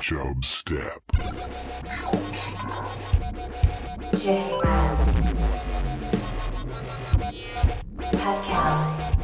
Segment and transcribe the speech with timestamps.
[0.00, 1.02] Chub Step.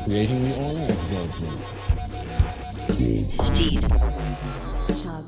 [0.04, 1.61] Creating the oil judgment.
[3.45, 3.80] Steed.
[5.03, 5.24] Chub.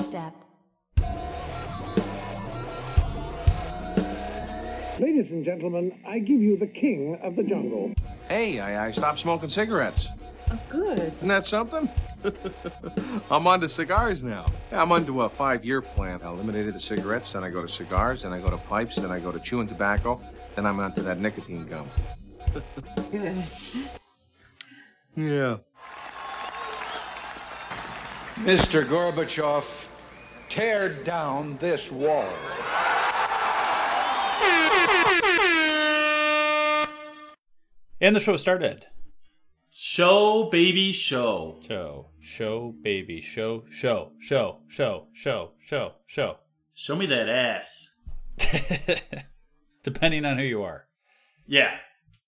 [0.00, 0.34] Step.
[5.00, 7.92] Ladies and gentlemen, I give you the king of the jungle.
[8.28, 10.08] Hey, I, I stopped smoking cigarettes.
[10.50, 10.98] Oh, good.
[10.98, 11.88] Isn't that something?
[13.30, 14.46] I'm on to cigars now.
[14.72, 16.20] Yeah, I'm under a five-year plan.
[16.22, 19.10] I eliminated the cigarettes, then I go to cigars, then I go to pipes, then
[19.10, 20.20] I go to chewing tobacco,
[20.54, 21.86] then I'm onto that nicotine gum.
[23.10, 23.44] Good.
[25.16, 25.58] Yeah.
[28.36, 28.84] Mr.
[28.84, 29.88] Gorbachev,
[30.48, 32.28] tear down this wall.
[38.00, 38.86] And the show started.
[39.70, 41.60] Show, baby, show.
[41.66, 46.36] Show, show, baby, show, show, show, show, show, show, show.
[46.72, 47.94] Show me that ass.
[49.82, 50.86] Depending on who you are.
[51.46, 51.76] Yeah.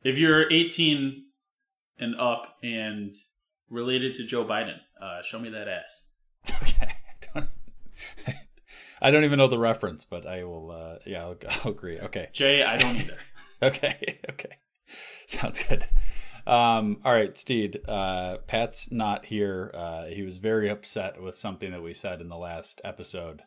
[0.04, 1.24] If you're 18
[1.98, 3.16] and up and
[3.70, 6.10] related to Joe Biden, uh, show me that ass.
[6.62, 6.88] Okay.
[6.88, 7.48] I don't,
[9.02, 10.70] I don't even know the reference, but I will.
[10.70, 12.00] Uh, yeah, I'll, I'll agree.
[12.00, 12.28] Okay.
[12.32, 13.16] Jay, I don't either.
[13.62, 14.18] Okay.
[14.30, 14.56] Okay.
[15.26, 15.86] Sounds good.
[16.46, 17.80] Um, all right, Steed.
[17.88, 19.70] Uh, Pat's not here.
[19.74, 23.42] Uh, he was very upset with something that we said in the last episode.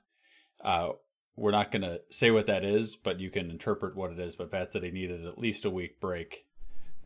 [0.63, 0.89] Uh,
[1.35, 4.35] we're not going to say what that is, but you can interpret what it is.
[4.35, 6.45] But Pat said he needed at least a week break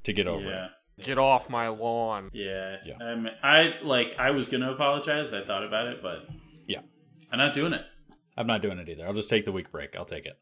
[0.03, 0.65] to get over yeah.
[0.65, 1.05] it.
[1.05, 2.29] Get off my lawn.
[2.33, 2.77] Yeah.
[2.85, 2.95] Yeah.
[2.99, 4.15] Um, I like.
[4.17, 5.31] I was gonna apologize.
[5.31, 6.27] I thought about it, but
[6.65, 6.81] Yeah.
[7.31, 7.85] I'm not doing it.
[8.35, 9.05] I'm not doing it either.
[9.05, 9.95] I'll just take the week break.
[9.95, 10.39] I'll take it.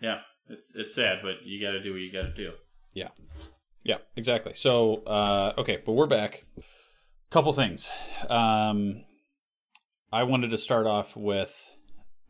[0.00, 0.20] Yeah.
[0.48, 2.52] It's it's sad, but you got to do what you got to do.
[2.94, 3.08] Yeah.
[3.86, 4.52] Yeah, exactly.
[4.56, 6.44] So, uh, okay, but we're back.
[7.30, 7.88] Couple things.
[8.28, 9.04] Um,
[10.12, 11.70] I wanted to start off with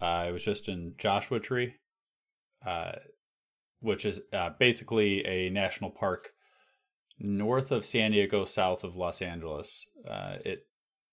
[0.02, 1.76] uh, I was just in Joshua Tree,
[2.66, 2.92] uh,
[3.80, 6.32] which is uh, basically a national park
[7.18, 9.86] north of San Diego, south of Los Angeles.
[10.06, 10.66] Uh, it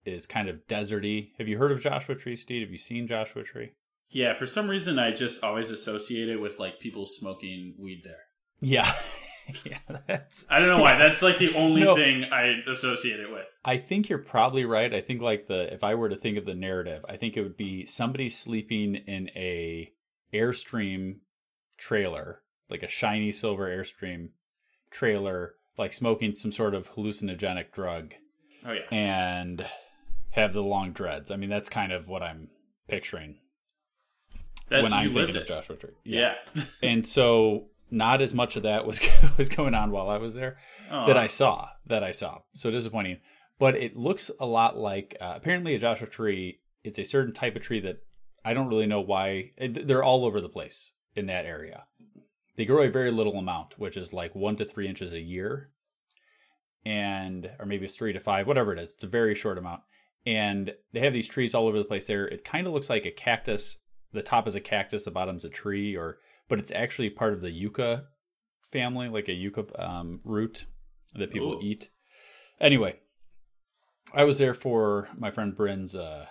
[0.06, 1.30] is kind of deserty.
[1.38, 2.64] Have you heard of Joshua Tree, Steve?
[2.64, 3.72] Have you seen Joshua Tree?
[4.10, 4.34] Yeah.
[4.34, 8.24] For some reason, I just always associate it with like people smoking weed there.
[8.60, 8.92] Yeah.
[9.66, 10.98] yeah, that's I don't know why.
[10.98, 11.96] That's like the only No.
[11.96, 13.46] thing I associate it with.
[13.66, 14.94] I think you're probably right.
[14.94, 17.42] I think like the if I were to think of the narrative, I think it
[17.44, 19.92] would be somebody sleeping in a
[20.34, 21.18] Airstream
[21.78, 24.30] trailer, like a shiny silver Airstream
[24.92, 28.14] trailer, like smoking some sort of hallucinogenic drug
[28.66, 28.82] Oh yeah.
[28.92, 29.66] and
[30.32, 31.32] have the long dreads.
[31.32, 32.50] I mean, that's kind of what I'm
[32.88, 33.38] picturing
[34.70, 35.42] That's when I'm you lived thinking it.
[35.44, 35.92] of Joshua Tree.
[36.04, 36.36] Yeah.
[36.82, 39.00] and so not as much of that was
[39.38, 40.58] was going on while I was there
[40.92, 41.06] Aw.
[41.06, 42.40] that I saw that I saw.
[42.56, 43.20] So disappointing.
[43.60, 46.60] But it looks a lot like uh, apparently a Joshua tree.
[46.84, 48.00] It's a certain type of tree that
[48.44, 51.86] I don't really know why it- they're all over the place in that area.
[52.56, 55.70] They grow a very little amount, which is like one to three inches a year,
[56.86, 58.94] and or maybe it's three to five, whatever it is.
[58.96, 59.82] It's a very short amount,
[60.26, 62.08] and they have these trees all over the place.
[62.08, 63.78] There, it kind of looks like a cactus.
[64.12, 66.20] The top is a cactus, the bottom's a tree, or
[66.54, 68.04] but it's actually part of the yucca
[68.62, 70.68] family, like a yucca um, root
[71.16, 71.62] that people Ooh.
[71.64, 71.90] eat.
[72.62, 73.00] Anyway,
[74.14, 76.28] I was there for my friend Bryn's uh,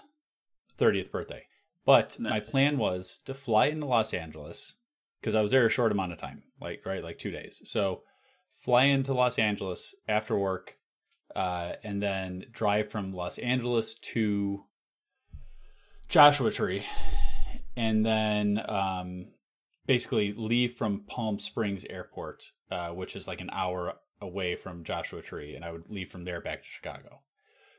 [0.78, 1.46] 30th birthday,
[1.84, 4.74] but my plan was to fly into Los Angeles
[5.20, 7.60] because I was there a short amount of time, like right, like two days.
[7.64, 8.02] So
[8.52, 10.76] fly into Los Angeles after work,
[11.34, 14.66] uh, and then drive from Los Angeles to
[16.08, 16.86] Joshua Tree,
[17.76, 19.26] and then um,
[19.86, 25.22] basically leave from Palm Springs Airport, uh, which is like an hour away from Joshua
[25.22, 27.20] Tree, and I would leave from there back to Chicago.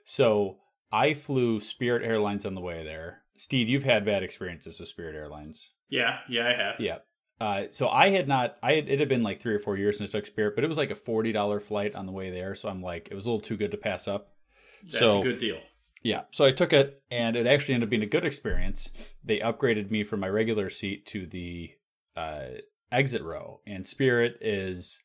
[0.06, 0.58] So
[0.92, 3.24] I flew Spirit Airlines on the way there.
[3.36, 5.72] Steve, you've had bad experiences with Spirit Airlines.
[5.90, 6.20] Yeah.
[6.30, 6.48] Yeah.
[6.48, 6.80] I have.
[6.80, 6.98] Yeah.
[7.42, 9.98] Uh, so I had not, I had, it had been like three or four years
[9.98, 12.54] since I took Spirit, but it was like a $40 flight on the way there.
[12.54, 14.30] So I'm like, it was a little too good to pass up.
[14.84, 15.58] That's so, a good deal.
[16.04, 16.22] Yeah.
[16.32, 19.16] So I took it and it actually ended up being a good experience.
[19.24, 21.72] They upgraded me from my regular seat to the
[22.16, 22.46] uh,
[22.92, 23.62] exit row.
[23.66, 25.02] And Spirit is,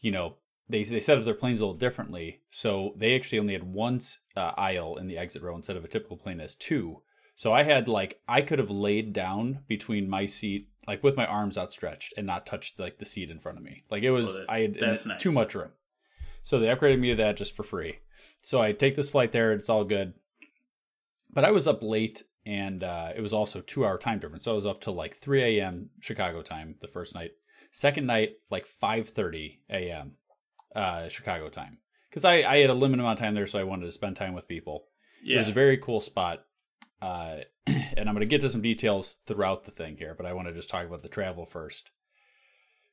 [0.00, 0.36] you know,
[0.68, 2.40] they, they set up their planes a little differently.
[2.50, 4.00] So they actually only had one
[4.36, 7.02] uh, aisle in the exit row instead of a typical plane has two.
[7.34, 11.26] So I had like, I could have laid down between my seat, like with my
[11.26, 13.84] arms outstretched and not touched like the seat in front of me.
[13.90, 15.20] Like it was, Oh, I had that's nice.
[15.20, 15.70] too much room.
[16.42, 17.98] So they upgraded me to that just for free.
[18.42, 19.52] So I take this flight there.
[19.52, 20.14] It's all good.
[21.32, 24.44] But I was up late and uh, it was also two hour time difference.
[24.44, 25.90] So I was up till like 3 a.m.
[26.00, 27.32] Chicago time the first night.
[27.70, 30.12] Second night, like 5.30 a.m.
[30.74, 31.78] Uh, Chicago time.
[32.10, 34.16] Because I, I had a limited amount of time there, so I wanted to spend
[34.16, 34.84] time with people.
[35.36, 36.44] It was a very cool spot.
[37.00, 40.34] Uh, and I'm going to get to some details throughout the thing here, but I
[40.34, 41.90] want to just talk about the travel first.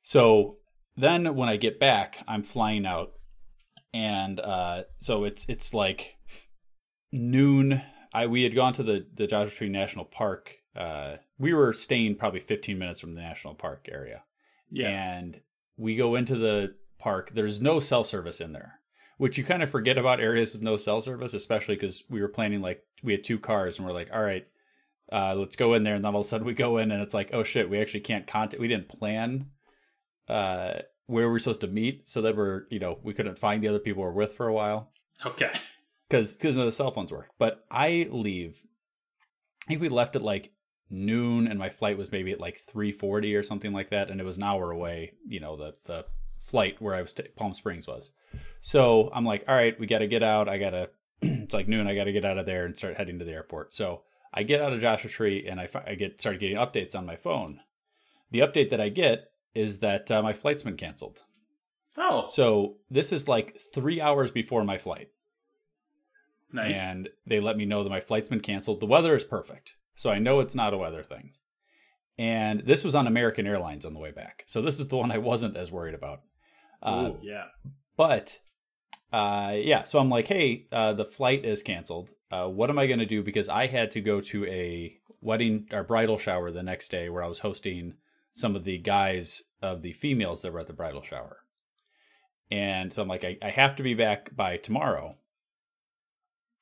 [0.01, 0.57] So
[0.95, 3.11] then when I get back, I'm flying out,
[3.93, 6.15] and uh, so it's it's like
[7.11, 7.81] noon.
[8.13, 10.55] I we had gone to the the Joshua Tree National Park.
[10.75, 14.23] Uh, we were staying probably 15 minutes from the national park area,
[14.71, 14.87] Yeah.
[14.89, 15.41] and
[15.77, 17.31] we go into the park.
[17.33, 18.79] There's no cell service in there,
[19.17, 22.27] which you kind of forget about areas with no cell service, especially because we were
[22.29, 24.45] planning like we had two cars and we're like, all right,
[25.11, 25.95] uh, let's go in there.
[25.95, 27.79] And then all of a sudden we go in and it's like, oh shit, we
[27.81, 28.61] actually can't contact.
[28.61, 29.47] We didn't plan
[30.27, 33.63] uh, where we are supposed to meet, so that we're you know we couldn't find
[33.63, 34.91] the other people we're with for a while
[35.25, 35.51] Okay.
[36.09, 37.29] Because because none of the cell phones work.
[37.37, 38.63] But I leave.
[39.65, 40.51] I think we left at like
[40.89, 44.19] noon, and my flight was maybe at like three forty or something like that, and
[44.19, 45.13] it was an hour away.
[45.27, 46.05] You know the the
[46.39, 48.11] flight where I was t- Palm Springs was.
[48.61, 50.49] So I'm like, all right, we got to get out.
[50.49, 50.89] I gotta.
[51.21, 51.87] it's like noon.
[51.87, 53.73] I got to get out of there and start heading to the airport.
[53.73, 54.03] So
[54.33, 57.05] I get out of Joshua Tree and I, fi- I get started getting updates on
[57.05, 57.59] my phone.
[58.31, 61.23] The update that I get is that uh, my flight's been canceled.
[61.97, 65.09] Oh, So this is like three hours before my flight
[66.51, 66.83] nice.
[66.83, 68.79] and they let me know that my flight's been canceled.
[68.79, 71.33] The weather is perfect, so I know it's not a weather thing.
[72.17, 75.11] And this was on American Airlines on the way back, so this is the one
[75.11, 76.21] I wasn't as worried about.
[76.81, 77.45] Uh, Ooh, yeah.
[77.97, 78.39] but
[79.11, 82.11] uh, yeah, so I'm like, hey, uh, the flight is canceled.
[82.31, 83.23] Uh, what am I going to do?
[83.23, 87.23] Because I had to go to a wedding or bridal shower the next day where
[87.23, 87.95] I was hosting
[88.33, 91.37] some of the guys of the females that were at the bridal shower.
[92.51, 95.15] And so I'm like, I, I have to be back by tomorrow.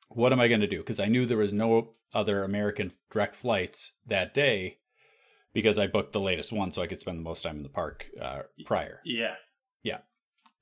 [0.10, 0.78] What am I going to do?
[0.78, 4.78] Because I knew there was no other American direct flights that day
[5.54, 7.70] because I booked the latest one so I could spend the most time in the
[7.70, 9.02] park uh, prior.
[9.04, 9.36] Yeah.
[9.84, 10.00] Yeah.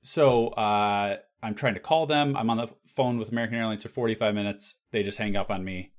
[0.02, 2.36] So uh, I'm trying to call them.
[2.36, 4.76] I'm on the phone with American Airlines for 45 minutes.
[4.92, 5.92] They just hang up on me.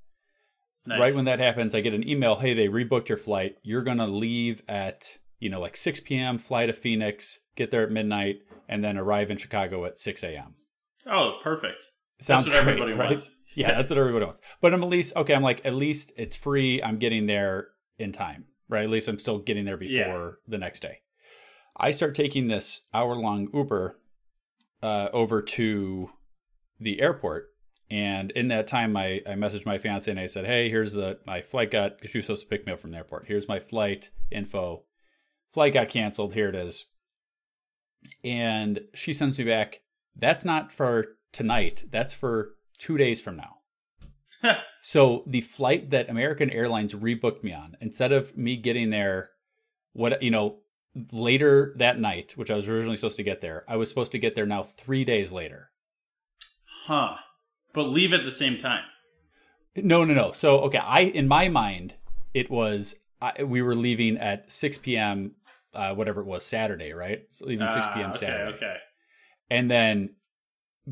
[0.86, 1.00] Nice.
[1.00, 2.36] Right when that happens, I get an email.
[2.36, 3.56] Hey, they rebooked your flight.
[3.62, 6.38] You're gonna leave at you know like 6 p.m.
[6.38, 10.54] Fly to Phoenix, get there at midnight, and then arrive in Chicago at 6 a.m.
[11.06, 11.88] oh, perfect.
[12.20, 13.08] Sounds That's what great, everybody right?
[13.10, 13.30] wants.
[13.54, 14.40] Yeah, that's what everybody wants.
[14.60, 15.34] But I'm at least okay.
[15.34, 16.80] I'm like at least it's free.
[16.80, 17.68] I'm getting there
[17.98, 18.84] in time, right?
[18.84, 20.30] At least I'm still getting there before Yeah.
[20.46, 21.00] the next day.
[21.76, 23.98] I start taking this hour long Uber
[24.82, 26.10] uh, over to
[26.78, 27.48] the airport,
[27.90, 31.18] and in that time, I I messaged my fiance and I said, "Hey, here's the
[31.26, 33.26] my flight got because she was supposed to pick me up from the airport.
[33.26, 34.84] Here's my flight info.
[35.50, 36.34] Flight got canceled.
[36.34, 36.86] Here it is."
[38.22, 39.80] And she sends me back.
[40.14, 41.84] That's not for tonight.
[41.90, 43.56] That's for two days from now.
[44.82, 49.30] so the flight that American Airlines rebooked me on, instead of me getting there,
[49.92, 50.58] what you know,
[51.12, 54.18] later that night, which I was originally supposed to get there, I was supposed to
[54.18, 55.70] get there now three days later.
[56.86, 57.16] Huh.
[57.72, 58.84] But leave at the same time.
[59.76, 60.32] No, no, no.
[60.32, 61.94] So okay, I in my mind
[62.34, 65.32] it was I, we were leaving at six p.m.
[65.74, 67.22] Uh, whatever it was Saturday, right?
[67.30, 68.10] So leaving six Ah, p.m.
[68.10, 68.56] okay, Saturday.
[68.56, 68.76] Okay.
[69.50, 70.14] and then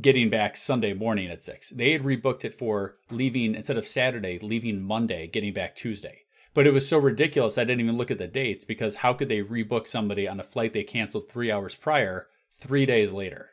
[0.00, 1.70] getting back Sunday morning at six.
[1.70, 6.22] They had rebooked it for leaving instead of Saturday, leaving Monday, getting back Tuesday.
[6.54, 9.28] But it was so ridiculous I didn't even look at the dates because how could
[9.28, 13.50] they rebook somebody on a flight they canceled three hours prior, three days later?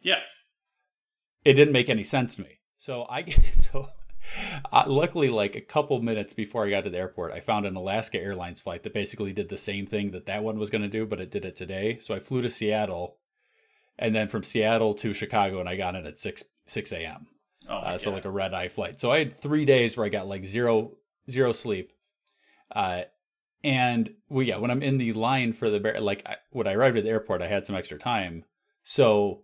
[0.00, 0.20] Yeah.
[1.44, 2.60] It didn't make any sense to me.
[2.78, 3.24] So I
[3.72, 3.88] so
[4.72, 7.76] uh, luckily, like a couple minutes before I got to the airport, I found an
[7.76, 10.88] Alaska Airlines flight that basically did the same thing that that one was going to
[10.88, 11.98] do, but it did it today.
[11.98, 13.16] So I flew to Seattle,
[14.00, 17.28] and then from Seattle to Chicago, and I got in at six six a.m.
[17.68, 18.98] Oh, Uh, so like a red eye flight.
[18.98, 20.96] So I had three days where I got like zero
[21.30, 21.92] zero sleep.
[22.74, 23.02] Uh,
[23.62, 26.72] and well, yeah, when I'm in the line for the bear, like I, when I
[26.72, 28.44] arrived at the airport, I had some extra time,
[28.82, 29.42] so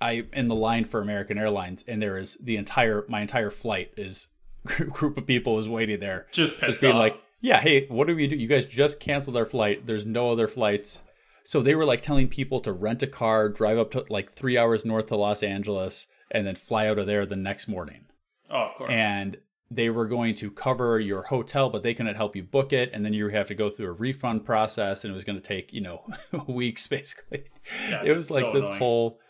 [0.00, 3.92] I in the line for American Airlines, and there is the entire my entire flight
[3.96, 4.28] is
[4.64, 7.00] group of people is waiting there, Just pissed just being off.
[7.00, 8.36] like, yeah, hey, what do we do?
[8.36, 9.86] You guys just canceled our flight.
[9.86, 11.02] There's no other flights.
[11.44, 14.56] So they were like telling people to rent a car, drive up to like three
[14.56, 18.06] hours north to Los Angeles, and then fly out of there the next morning.
[18.50, 18.92] oh, of course.
[18.92, 19.38] And
[19.70, 22.90] they were going to cover your hotel, but they couldn't help you book it.
[22.92, 25.42] And then you have to go through a refund process, and it was going to
[25.42, 26.04] take, you know,
[26.46, 27.44] weeks basically.
[27.88, 28.78] Yeah, it was like so this annoying.
[28.78, 29.20] whole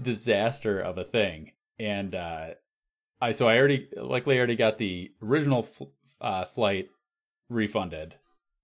[0.00, 1.52] disaster of a thing.
[1.78, 2.50] And uh,
[3.20, 5.84] I, so I already, luckily, I already got the original fl-
[6.20, 6.88] uh, flight
[7.48, 8.16] refunded,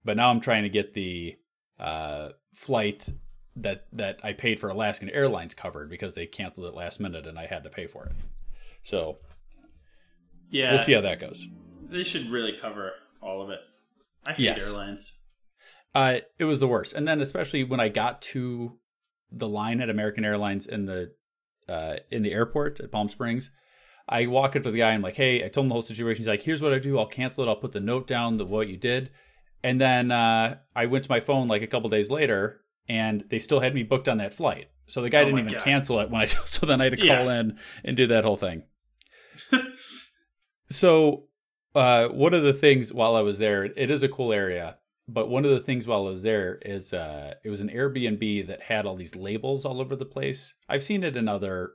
[0.03, 1.37] but now I'm trying to get the
[1.79, 3.09] uh, flight
[3.55, 7.39] that that I paid for Alaskan Airlines covered because they canceled it last minute and
[7.39, 8.13] I had to pay for it.
[8.83, 9.17] So
[10.49, 10.71] yeah.
[10.71, 11.47] we'll see how that goes.
[11.89, 13.59] They should really cover all of it.
[14.25, 14.67] I hate Yes.
[14.69, 15.19] airlines.
[15.95, 18.77] Uh, it was the worst, and then especially when I got to
[19.31, 21.13] the line at American Airlines in the
[21.67, 23.51] uh, in the airport at Palm Springs,
[24.07, 24.89] I walk up to the guy.
[24.89, 26.19] And I'm like, "Hey," I told him the whole situation.
[26.21, 26.99] He's like, "Here's what I do.
[26.99, 27.47] I'll cancel it.
[27.47, 29.09] I'll put the note down, the what you did."
[29.67, 33.37] And then uh, I went to my phone like a couple days later, and they
[33.37, 34.69] still had me booked on that flight.
[34.85, 35.61] So the guy didn't even God.
[35.61, 36.25] cancel it when I.
[36.45, 37.17] So then I had to Yeah.
[37.17, 38.63] call in and do that whole thing.
[40.69, 41.25] so
[41.75, 44.77] uh, one of the things while I was there, it is a cool area.
[45.09, 48.47] But one of the things while I was there is uh, it was an Airbnb
[48.47, 50.55] that had all these labels all over the place.
[50.69, 51.71] I've seen it in other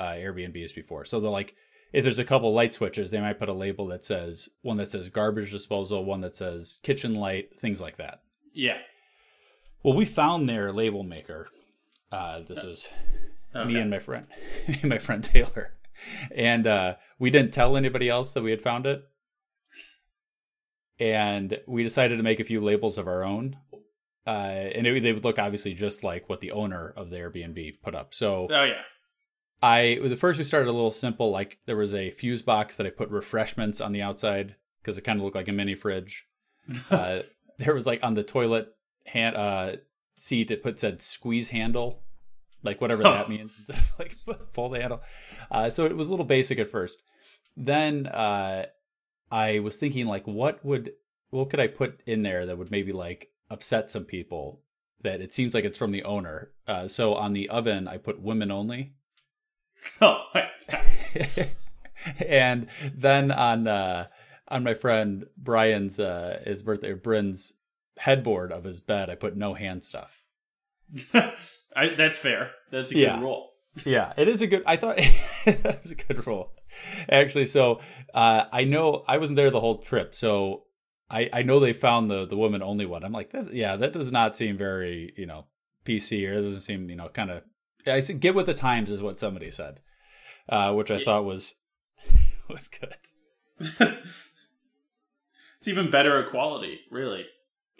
[0.00, 1.04] uh, Airbnbs before.
[1.04, 1.54] So they're like,
[1.92, 4.88] if there's a couple light switches, they might put a label that says one that
[4.88, 8.22] says garbage disposal, one that says kitchen light, things like that.
[8.54, 8.78] Yeah.
[9.82, 11.48] Well, we found their label maker.
[12.10, 12.88] Uh, this is
[13.54, 14.26] me and my friend,
[14.84, 15.74] my friend Taylor,
[16.34, 19.02] and uh, we didn't tell anybody else that we had found it.
[21.00, 23.56] And we decided to make a few labels of our own,
[24.26, 27.82] uh, and it, they would look obviously just like what the owner of the Airbnb
[27.82, 28.14] put up.
[28.14, 28.82] So Oh yeah.
[29.62, 31.30] I the first we started a little simple.
[31.30, 35.02] Like there was a fuse box that I put refreshments on the outside because it
[35.02, 36.26] kind of looked like a mini fridge.
[36.90, 37.20] uh,
[37.58, 38.74] there was like on the toilet
[39.06, 39.76] hand uh,
[40.16, 42.02] seat it put said squeeze handle,
[42.62, 44.16] like whatever that means instead of like
[44.52, 45.00] pull the handle.
[45.50, 47.00] Uh, so it was a little basic at first.
[47.56, 48.66] Then uh,
[49.30, 50.92] I was thinking like, what would
[51.30, 54.60] what could I put in there that would maybe like upset some people?
[55.02, 56.52] That it seems like it's from the owner.
[56.66, 58.92] Uh, so on the oven, I put women only.
[60.00, 61.48] Oh my God.
[62.26, 64.06] and then on uh
[64.48, 67.52] on my friend Brian's uh his birthday Bryn's
[67.98, 70.22] headboard of his bed I put no hand stuff.
[71.74, 72.50] I, that's fair.
[72.70, 73.20] That's a good Yeah.
[73.20, 73.50] rule.
[73.86, 76.52] Yeah, it is a good I thought it was a good rule.
[77.08, 77.80] Actually, so
[78.14, 80.64] uh I know I wasn't there the whole trip, so
[81.10, 83.04] I I know they found the the woman only one.
[83.04, 85.46] I'm like, this yeah, that does not seem very, you know,
[85.86, 87.42] PC or it doesn't seem, you know, kind of
[87.86, 89.80] I said get with the times is what somebody said.
[90.48, 91.54] Uh which I thought was
[92.48, 92.96] was good.
[95.58, 97.24] It's even better equality, really.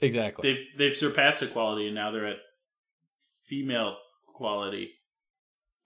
[0.00, 0.52] Exactly.
[0.52, 2.37] They've they've surpassed equality and now they're at
[3.44, 3.97] female
[4.28, 4.92] equality.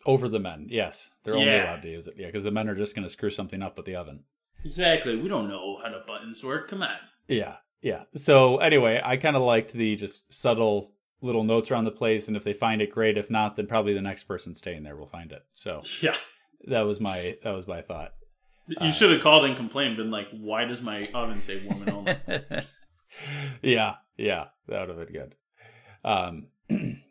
[0.04, 1.10] Over the men, yes.
[1.24, 1.64] They're only Yeah.
[1.64, 2.14] allowed to use it.
[2.18, 4.24] Yeah, because the men are just going to screw something up with the oven.
[4.62, 5.16] Exactly.
[5.16, 6.68] We don't know how the buttons work.
[6.68, 6.96] Come on.
[7.28, 8.04] Yeah, yeah.
[8.14, 10.92] So anyway, I kind of liked the just subtle
[11.26, 13.16] little notes around the place, and if they find it, great.
[13.16, 15.44] If not, then probably the next person staying there will find it.
[15.52, 16.16] So Yeah.
[16.68, 18.12] that was my that was my thought.
[18.80, 22.16] You should have called and complained, been like, why does my oven say woman only?
[23.62, 25.34] yeah, yeah, that would have been good.
[26.04, 26.46] Um,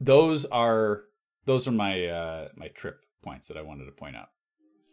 [0.00, 1.02] those are
[1.46, 4.28] those are my uh my trip points that I wanted to point out.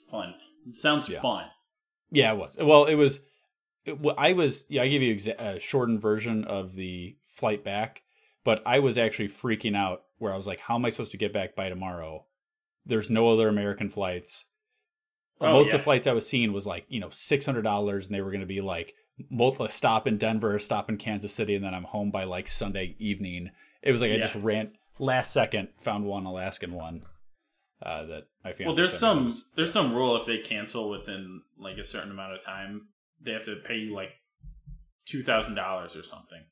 [0.10, 0.34] fun.
[0.68, 1.22] It sounds Yeah.
[1.22, 1.46] fun.
[2.12, 2.58] Yeah, it was.
[2.60, 3.22] Well, it was.
[3.86, 4.66] It, I was.
[4.70, 8.04] Yeah, I gave you exa- a shortened version of the flight back,
[8.44, 11.18] but I was actually freaking out where I was like, "How am I supposed to
[11.18, 12.26] get back by tomorrow?"
[12.86, 14.46] There's no other American flights.
[15.40, 15.76] Oh, Most yeah.
[15.76, 18.22] of the flights I was seeing was like you know six hundred dollars, and they
[18.22, 18.94] were going to be like
[19.30, 22.48] both a stop in Denver, stop in Kansas City, and then I'm home by like
[22.48, 23.52] Sunday evening.
[23.82, 27.04] It was like I just ran last second, found one Alaskan one
[27.84, 28.68] uh, that I found.
[28.68, 32.42] Well, there's some there's some rule if they cancel within like a certain amount of
[32.42, 32.88] time,
[33.20, 34.12] they have to pay you like
[35.06, 36.44] two thousand dollars or something.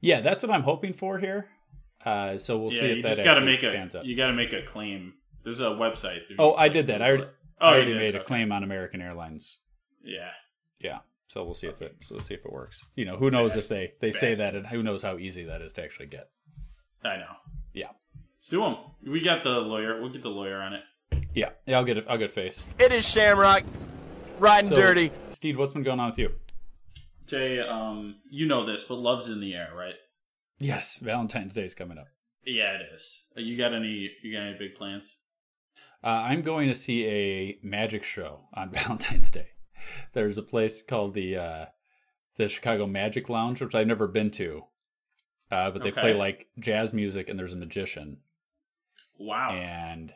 [0.00, 1.48] Yeah, that's what I'm hoping for here.
[2.04, 4.14] Uh, so we'll yeah, see if you that just got to make a pans you
[4.16, 5.14] got to make a claim.
[5.42, 6.20] There's a website.
[6.38, 7.02] Oh, I did that.
[7.02, 7.24] I already,
[7.60, 7.98] Oh, I already did?
[7.98, 9.58] made a claim on American Airlines.
[10.04, 10.30] Yeah,
[10.78, 11.96] Yeah, so we'll see if it.
[12.02, 12.84] So we'll see if it works.
[12.94, 15.60] You know, who knows if they they say that, and who knows how easy that
[15.60, 16.28] is to actually get.
[17.04, 17.34] I know.
[17.74, 17.88] Yeah,
[18.40, 18.76] Sue him.
[19.04, 20.00] We got the lawyer.
[20.00, 20.82] We'll get the lawyer on it.
[21.34, 21.78] yeah, yeah.
[21.78, 22.06] I'll get it.
[22.08, 22.64] I'll get face.
[22.78, 23.64] It is Shamrock,
[24.38, 25.10] riding So, dirty.
[25.30, 26.30] Steed, what's been going on with you?
[27.28, 29.94] Jay, um, you know this, but love's in the air, right?
[30.58, 32.08] Yes, Valentine's Day is coming up.
[32.44, 33.26] Yeah, it is.
[33.36, 34.10] Uh, You got any?
[34.22, 35.16] You got any big plans?
[36.02, 39.48] Uh, I'm going to see a magic show on Valentine's Day.
[40.14, 41.66] There's a place called the uh,
[42.36, 44.64] the Chicago Magic Lounge, which I've never been to,
[45.50, 46.00] uh, but they Okay.
[46.00, 48.18] play like jazz music, and there's a magician.
[49.20, 49.50] Wow.
[49.50, 50.14] and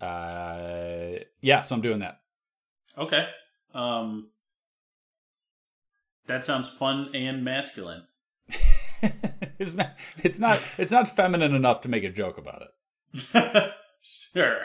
[0.00, 2.20] uh yeah so i'm doing that
[2.96, 3.26] Okay.
[3.74, 4.30] Um,
[6.30, 8.04] that sounds fun and masculine.
[9.58, 13.72] it's, not, it's not it's not feminine enough to make a joke about it
[14.02, 14.60] sure.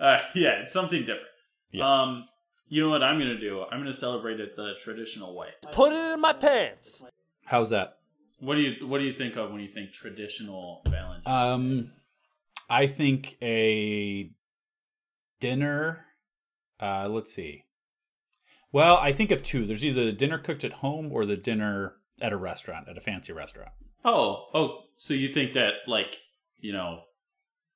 [0.00, 1.26] Uh, yeah, it's something different.
[1.70, 1.84] Yeah.
[2.02, 2.26] Um,
[2.68, 3.62] you know what I'm gonna do?
[3.70, 5.48] I'm gonna celebrate it the traditional way.
[5.72, 7.04] Put it in my pants.
[7.44, 7.98] how's that
[8.40, 11.24] What do you What do you think of when you think traditional Valentine's?
[11.24, 11.30] Day?
[11.32, 11.92] um
[12.68, 14.30] i think a
[15.40, 16.04] dinner
[16.80, 17.62] uh let's see
[18.72, 21.94] well i think of two there's either the dinner cooked at home or the dinner
[22.20, 23.72] at a restaurant at a fancy restaurant
[24.08, 26.20] Oh, oh, so you think that like
[26.60, 27.00] you know,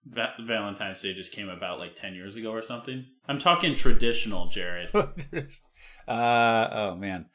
[0.07, 3.05] Va- Valentine's Day just came about like 10 years ago or something.
[3.27, 4.95] I'm talking traditional, Jared.
[4.95, 7.27] uh oh man.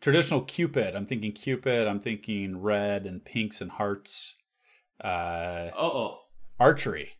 [0.00, 0.94] Traditional Cupid.
[0.94, 1.88] I'm thinking Cupid.
[1.88, 4.36] I'm thinking red and pinks and hearts.
[5.02, 6.18] Uh oh,
[6.60, 7.10] archery.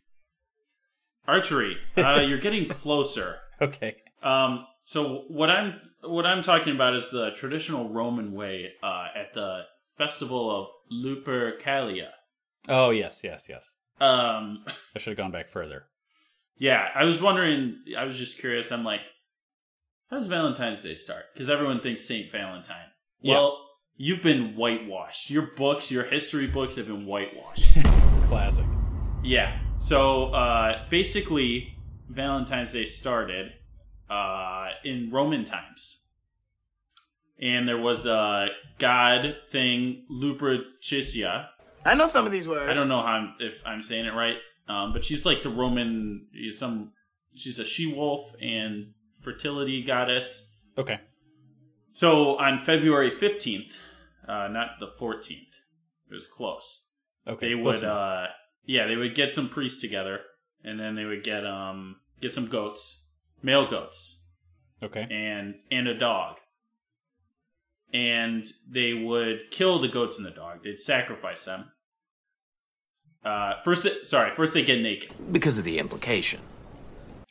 [1.27, 1.77] archery.
[1.97, 3.37] Uh, you're getting closer.
[3.61, 3.95] Okay.
[4.21, 9.33] Um, so what I'm what I'm talking about is the traditional Roman way uh, at
[9.33, 9.63] the
[9.97, 12.09] festival of Lupercalia.
[12.69, 13.75] Oh yes, yes, yes.
[13.99, 14.63] Um,
[14.95, 15.85] I should have gone back further.
[16.57, 17.77] yeah, I was wondering.
[17.97, 18.71] I was just curious.
[18.71, 19.01] I'm like,
[20.09, 21.25] how does Valentine's Day start?
[21.33, 22.91] Because everyone thinks Saint Valentine.
[23.21, 23.35] Yeah.
[23.35, 23.57] Well,
[23.95, 25.31] you've been whitewashed.
[25.31, 27.73] Your books, your history books, have been whitewashed.
[28.27, 28.65] Classic.
[29.23, 29.59] Yeah.
[29.79, 31.75] So uh, basically,
[32.09, 33.53] Valentine's Day started
[34.09, 36.07] uh, in Roman times,
[37.39, 41.47] and there was a god thing, Lupercalia.
[41.85, 42.69] I know some of these words.
[42.69, 45.49] I don't know how I'm, if I'm saying it right, um, but she's like the
[45.49, 46.27] Roman.
[46.51, 46.91] Some
[47.33, 50.55] she's a she wolf and fertility goddess.
[50.77, 50.99] Okay.
[51.93, 53.79] So on February fifteenth,
[54.27, 55.59] uh, not the fourteenth,
[56.09, 56.85] it was close
[57.27, 57.49] Okay.
[57.49, 58.27] they would uh
[58.65, 60.19] yeah they would get some priests together
[60.63, 63.04] and then they would get um get some goats
[63.45, 64.25] male goats
[64.83, 65.07] okay.
[65.09, 66.37] and and a dog
[67.93, 71.71] and they would kill the goats and the dog they'd sacrifice them
[73.23, 76.39] uh first they, sorry first they get naked Because of the implication.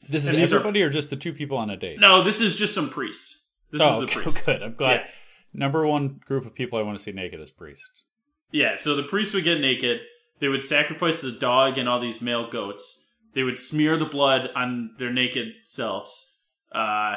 [0.08, 1.98] This is and these are- everybody or just the two people on a date?
[2.00, 4.62] no this is just some priests this oh, is the okay, priest good.
[4.62, 5.00] I'm glad.
[5.00, 5.10] Yeah.
[5.52, 8.04] Number one group of people I want to see naked is priests.
[8.52, 10.00] Yeah, so the priests would get naked.
[10.38, 13.03] They would sacrifice the dog and all these male goats.
[13.34, 16.36] They would smear the blood on their naked selves.
[16.72, 17.16] Uh,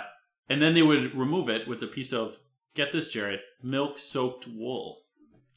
[0.49, 2.37] and then they would remove it with a piece of,
[2.75, 4.99] get this, Jared, milk soaked wool.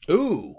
[0.09, 0.55] Ooh.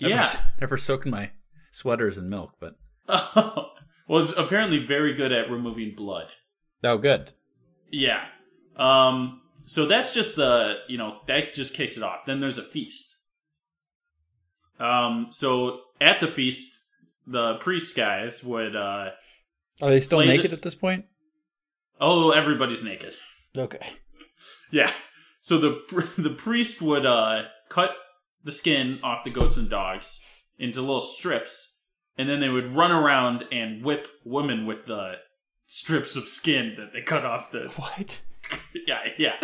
[0.00, 0.30] Never, Yeah.
[0.60, 1.30] Never soaked my
[1.70, 2.76] sweaters in milk, but
[3.08, 6.28] well, it's apparently very good at removing blood.
[6.82, 7.32] oh, good.
[7.90, 8.26] Yeah.
[8.76, 12.24] Um, so that's just the, you know, that just kicks it off.
[12.26, 13.16] Then there's a feast.
[14.80, 16.80] Um, so at the feast,
[17.26, 19.10] the priest guys would, uh,
[19.82, 21.06] Are they still Play the- naked at this point?
[22.00, 23.14] oh, everybody's naked.
[23.56, 23.86] Okay.
[24.70, 24.90] Yeah.
[25.40, 27.90] So the the priest would uh, cut
[28.42, 31.78] the skin off the goats and dogs into little strips,
[32.18, 35.16] and then they would run around and whip women with the
[35.66, 37.68] strips of skin that they cut off the.
[37.76, 38.20] What?
[38.86, 39.36] Yeah, yeah,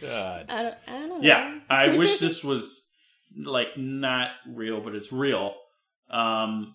[0.00, 0.46] God.
[0.48, 1.18] I don't, I don't know.
[1.20, 1.58] yeah.
[1.68, 2.88] I wish this was
[3.36, 5.54] like not real, but it's real.
[6.10, 6.74] Um,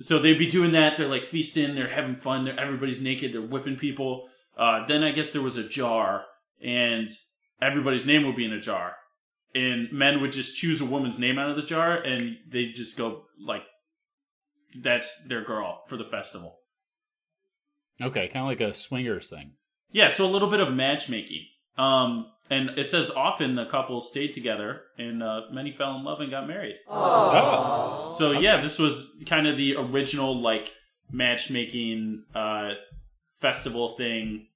[0.00, 0.96] so they'd be doing that.
[0.96, 1.74] They're like feasting.
[1.74, 2.44] They're having fun.
[2.44, 3.32] They're, everybody's naked.
[3.32, 4.28] They're whipping people.
[4.56, 6.26] Uh, then I guess there was a jar,
[6.62, 7.10] and
[7.60, 8.96] everybody's name would be in a jar.
[9.54, 12.96] And men would just choose a woman's name out of the jar, and they just
[12.96, 13.62] go like,
[14.76, 16.58] "That's their girl for the festival."
[18.02, 19.52] Okay, kind of like a swingers thing.
[19.92, 21.46] Yeah, so a little bit of matchmaking.
[21.78, 26.20] Um, and it says often the couple stayed together, and uh, many fell in love
[26.20, 26.76] and got married.
[26.88, 28.08] Oh.
[28.10, 30.72] So yeah, this was kind of the original like
[31.10, 32.72] matchmaking uh,
[33.38, 34.48] festival thing,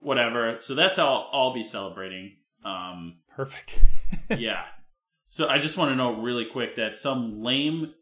[0.00, 0.56] whatever.
[0.60, 2.36] So that's how I'll, I'll be celebrating.
[2.64, 3.82] Um, Perfect.
[4.38, 4.64] yeah.
[5.28, 7.92] So I just want to know really quick that some lame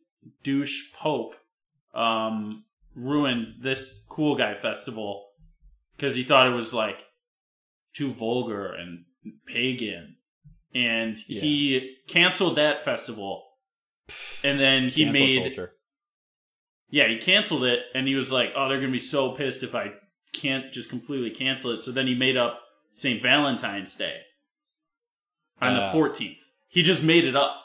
[0.44, 1.34] douche pope
[1.94, 5.30] um, ruined this cool guy festival
[5.96, 7.06] because he thought it was like
[7.94, 9.04] too vulgar and
[9.46, 10.16] pagan,
[10.74, 13.44] and he canceled that festival.
[14.42, 15.72] And then he Cancel made culture.
[16.90, 19.74] yeah, he canceled it, and he was like, "Oh, they're gonna be so pissed if
[19.74, 19.92] I
[20.32, 22.60] can't just completely cancel it." So then he made up
[22.92, 23.22] St.
[23.22, 24.20] Valentine's Day
[25.62, 25.92] on the Uh.
[25.92, 26.42] fourteenth.
[26.68, 27.62] He just made it up.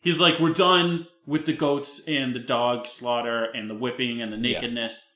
[0.00, 4.32] He's like, "We're done with the goats and the dog slaughter and the whipping and
[4.32, 4.54] the Yeah.
[4.60, 5.14] nakedness.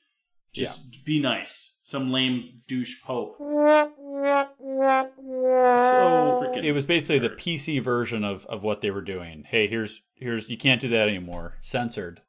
[0.53, 3.35] Just be nice." Some lame douche pope.
[4.23, 4.49] So
[6.41, 6.63] freaking.
[6.63, 9.43] It was basically the PC version of, of what they were doing.
[9.47, 11.57] Hey, here's here's you can't do that anymore.
[11.61, 12.21] Censored.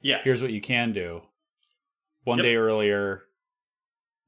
[0.00, 0.18] yeah.
[0.24, 1.22] Here's what you can do.
[2.24, 2.44] One Yep.
[2.44, 3.22] day earlier,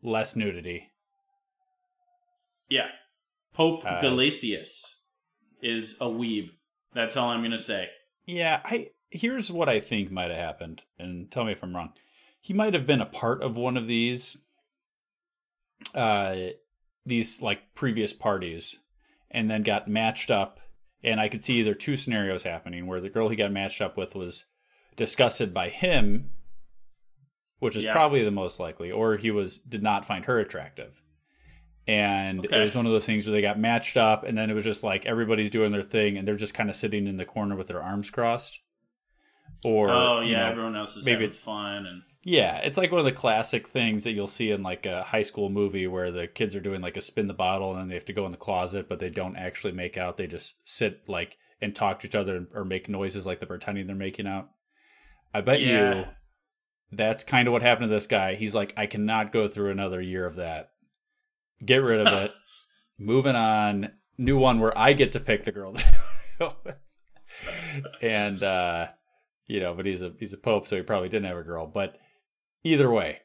[0.02, 0.90] less nudity.
[2.68, 2.88] Yeah.
[3.52, 5.00] Pope Uh, Gelasius
[5.61, 6.50] is a weeb.
[6.94, 7.88] That's all I'm going to say.
[8.26, 11.92] Yeah, I here's what I think might have happened, and tell me if I'm wrong.
[12.40, 14.38] He might have been a part of one of these
[15.94, 16.37] uh
[17.07, 18.77] these like previous parties
[19.31, 20.61] and then got matched up
[21.03, 23.97] and I could see either two scenarios happening where the girl he got matched up
[23.97, 24.45] with was
[24.95, 26.31] disgusted by him,
[27.59, 27.93] which is Yeah.
[27.93, 31.03] probably the most likely, or he was did not find her attractive.
[31.88, 32.61] And Okay.
[32.61, 34.62] it was one of those things where they got matched up and then it was
[34.65, 37.57] just like everybody's doing their thing and they're just kind of sitting in the corner
[37.57, 38.61] with their arms crossed.
[39.65, 42.91] or oh yeah, you know, everyone else is maybe it's fun and yeah, it's like
[42.91, 46.11] one of the classic things that you'll see in like a high school movie where
[46.11, 48.25] the kids are doing like a spin the bottle and then they have to go
[48.25, 50.17] in the closet, but they don't actually make out.
[50.17, 53.87] They just sit like and talk to each other or make noises like they're pretending
[53.87, 54.49] they're making out.
[55.35, 55.95] I bet Yeah.
[55.95, 56.05] you
[56.95, 58.35] that's kind of what happened to this guy.
[58.35, 60.69] He's like, I cannot go through another year of that.
[61.65, 62.33] Get rid of it.
[62.99, 63.93] Moving on.
[64.19, 65.73] New one where I get to pick the girl.
[65.73, 66.77] that I go with.
[68.03, 68.89] and uh
[69.47, 71.67] you know, but he's a he's a pope, so he probably didn't have a girl.
[71.67, 71.97] But
[72.64, 73.20] either way,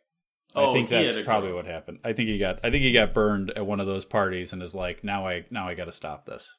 [0.56, 2.00] I Oh, think that's probably what happened.
[2.04, 4.62] I think he got I think he got burned at one of those parties and
[4.64, 6.54] is like, now I now I got to stop this.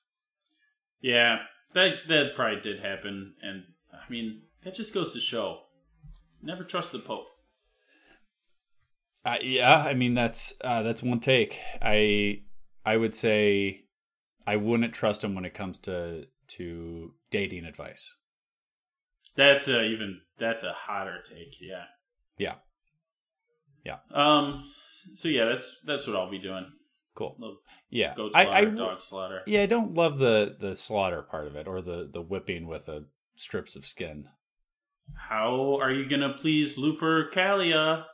[1.00, 1.38] yeah,
[1.74, 3.34] that that probably did happen.
[3.42, 5.60] And I mean, that just goes to show,
[6.42, 7.26] never trust the Pope.
[9.24, 11.58] Uh, yeah, I mean that's uh, that's one take.
[11.82, 12.42] I
[12.84, 13.84] I would say
[14.46, 18.16] I wouldn't trust him when it comes to to dating advice.
[19.34, 21.60] That's a even that's a hotter take.
[21.60, 21.84] Yeah.
[22.38, 22.54] Yeah,
[23.84, 24.64] yeah, Um.
[25.14, 26.66] So yeah, that's that's what I'll be doing.
[27.14, 27.36] cool.
[27.38, 27.58] Little
[27.90, 29.40] Yeah, Goat I, slaughter, I dog slaughter.
[29.46, 32.88] yeah, I don't love the the slaughter part of it or the the whipping with
[32.88, 33.04] a
[33.36, 34.26] strips of skin.
[35.16, 38.04] How are you gonna please Lupercalia?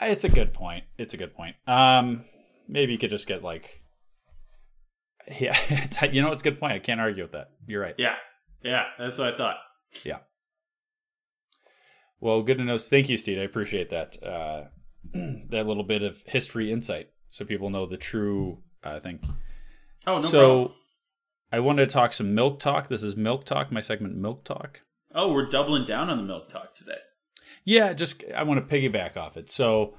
[0.00, 0.84] It's a good point.
[0.98, 1.56] It's a good point.
[1.66, 2.24] Um,
[2.66, 3.82] maybe you could just get like,
[5.40, 5.56] yeah,
[6.10, 6.72] you know, it's a good point.
[6.72, 7.50] I can't argue with that.
[7.66, 7.94] You're right.
[7.98, 8.16] Yeah,
[8.62, 9.56] yeah, that's what I thought.
[10.04, 10.18] Yeah.
[12.20, 12.78] Well, good to know.
[12.78, 13.38] Thank you, Steve.
[13.38, 14.16] I appreciate that.
[14.22, 14.64] Uh,
[15.50, 19.20] that little bit of history insight, so people know the true uh, thing.
[20.06, 20.72] Oh no so, problem.
[21.52, 22.88] I wanted to talk some milk talk.
[22.88, 23.70] This is milk talk.
[23.70, 24.80] My segment, milk talk.
[25.14, 26.98] Oh, we're doubling down on the milk talk today.
[27.64, 29.48] Yeah, just I want to piggyback off it.
[29.48, 29.94] So,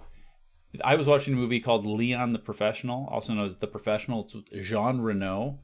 [0.83, 4.25] I was watching a movie called Leon the Professional, also known as The Professional.
[4.25, 5.59] It's with Jean Reno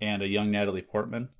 [0.00, 1.30] and a young Natalie Portman.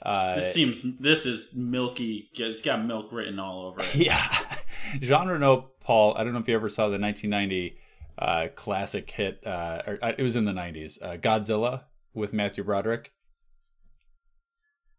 [0.00, 2.30] Uh, This seems this is milky.
[2.34, 3.94] It's got milk written all over it.
[3.94, 4.53] Yeah.
[5.00, 7.78] Jean Reno, Paul, I don't know if you ever saw the 1990
[8.18, 12.64] uh, classic hit, uh, or, uh, it was in the 90s, uh, Godzilla with Matthew
[12.64, 13.12] Broderick.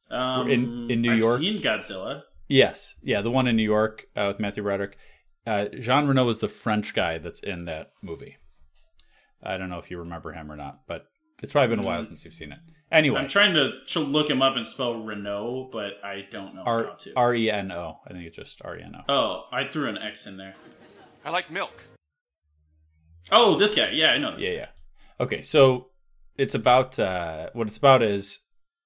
[0.10, 1.40] Um, In- in New I've York?
[1.40, 2.24] seen Godzilla.
[2.48, 2.96] Yes.
[3.02, 4.98] Yeah, the one in New York uh, with Matthew Broderick.
[5.48, 8.38] Uh, Jean Reno is the French guy that's in that movie.
[9.44, 11.06] I don't know if you remember him or not, but
[11.44, 12.60] it's probably been a while since you've seen it.
[12.92, 16.64] Anyway, I'm trying to, to look him up and spell Renault, but I don't know
[16.64, 17.14] how to.
[17.16, 18.00] R E N O.
[18.08, 19.14] I think it's just R E N O.
[19.14, 20.56] oh, I threw an X in there.
[21.24, 21.84] I like milk.
[23.32, 23.90] Oh, this guy.
[23.92, 24.46] Yeah, I know this.
[24.46, 24.58] Yeah, guy.
[24.58, 24.68] yeah.
[25.20, 25.88] Okay, so
[26.38, 28.40] it's about uh, what it's about is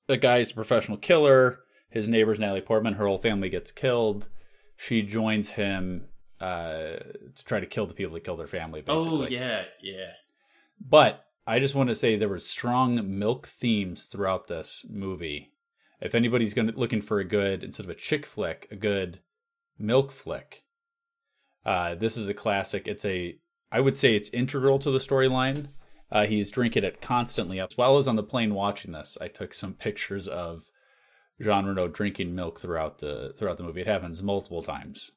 [0.07, 1.59] a guy's a professional killer.
[1.89, 2.93] His neighbor's Natalie Portman.
[2.93, 4.29] Her whole family gets killed.
[4.77, 6.07] She joins him
[6.39, 6.97] uh,
[7.35, 8.81] to try to kill the people that killed her family.
[8.81, 10.11] Basically, Oh, yeah, yeah.
[10.79, 15.51] But I just want to say there were strong milk themes throughout this movie.
[15.99, 19.21] If anybody's going to looking for a good instead of a chick flick, a good
[19.79, 20.61] milk flick,
[21.65, 22.87] uh, this is a classic.
[22.87, 23.39] It's a
[23.71, 25.69] I would say it's integral to the storyline.
[26.11, 27.59] Uh, he's drinking it constantly.
[27.59, 30.69] As well as on the plane watching this, I took some pictures of
[31.41, 33.81] Jean Reno drinking milk throughout the throughout the movie.
[33.81, 35.13] It happens multiple times.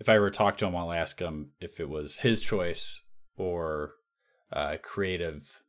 [0.00, 3.00] If I ever talk to him, I'll ask him if it was his choice
[3.36, 3.92] or
[4.52, 5.62] uh, creative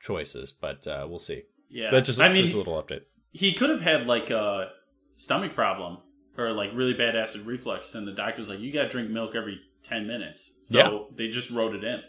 [0.00, 1.42] choices, but uh, we'll see.
[1.68, 1.90] Yeah.
[1.90, 3.02] That's just, I mean, just a little update.
[3.32, 4.70] he could have had like a
[5.16, 5.98] stomach problem
[6.38, 9.34] or like really bad acid reflux, and the doctor's like, you got to drink milk
[9.34, 10.58] every 10 minutes.
[10.64, 10.98] So Yeah.
[11.14, 12.02] they just wrote it in.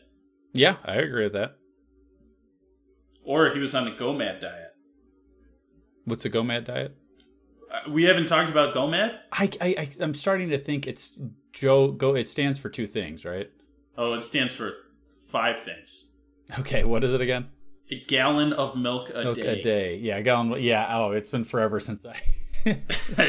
[0.53, 1.55] Yeah, I agree with that.
[3.23, 4.73] Or he was on the GOMAD diet.
[6.05, 6.95] What's the GOMAD diet?
[7.71, 9.17] Uh, we haven't talked about GOMAD?
[9.31, 11.19] I, I I'm starting to think it's
[11.53, 11.91] Joe.
[11.91, 12.15] Go.
[12.15, 13.47] It stands for two things, right?
[13.97, 14.73] Oh, it stands for
[15.27, 16.10] five things.
[16.59, 17.49] Okay, what is it again?
[17.89, 19.59] A gallon of milk a Milk day.
[19.59, 19.95] a day.
[19.97, 20.61] Yeah, I got.
[20.61, 20.87] Yeah.
[20.97, 22.15] Oh, it's been forever since I.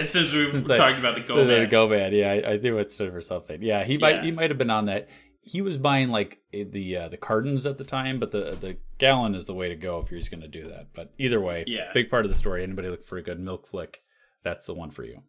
[0.04, 1.70] Since we've since I- talked about the since I GOMAD.
[1.70, 2.12] GOMAD.
[2.12, 3.62] Yeah, I, I knew it stood for something.
[3.62, 4.22] Yeah, he might.
[4.22, 5.08] He might have been on that.
[5.40, 9.34] He was buying like the uh, the cartons at the time, but the the gallon
[9.34, 10.88] is the way to go if you're just going to do that.
[10.94, 11.90] But either way, Yeah.
[11.94, 12.62] big part of the story.
[12.62, 14.02] Anybody look for a good milk flick?
[14.42, 15.22] That's the one for you.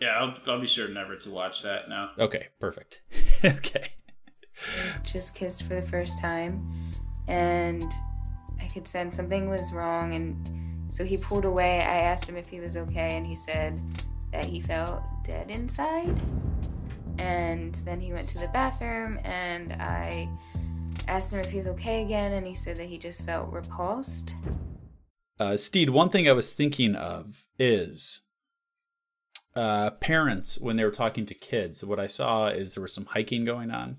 [0.00, 2.10] Yeah, I'll, I'll be sure never to watch that now.
[2.18, 3.00] Okay, perfect.
[3.44, 3.88] okay.
[5.02, 6.92] Just kissed for the first time
[7.28, 7.84] and
[8.60, 11.80] I could sense something was wrong and so he pulled away.
[11.80, 13.80] I asked him if he was okay and he said
[14.30, 16.20] that he felt dead inside.
[17.18, 20.28] And then he went to the bathroom and I
[21.08, 24.34] asked him if he's okay again and he said that he just felt repulsed.
[25.38, 28.20] Uh, Steed, one thing I was thinking of is
[29.56, 31.84] uh, parents when they were talking to kids.
[31.84, 33.98] What I saw is there was some hiking going on,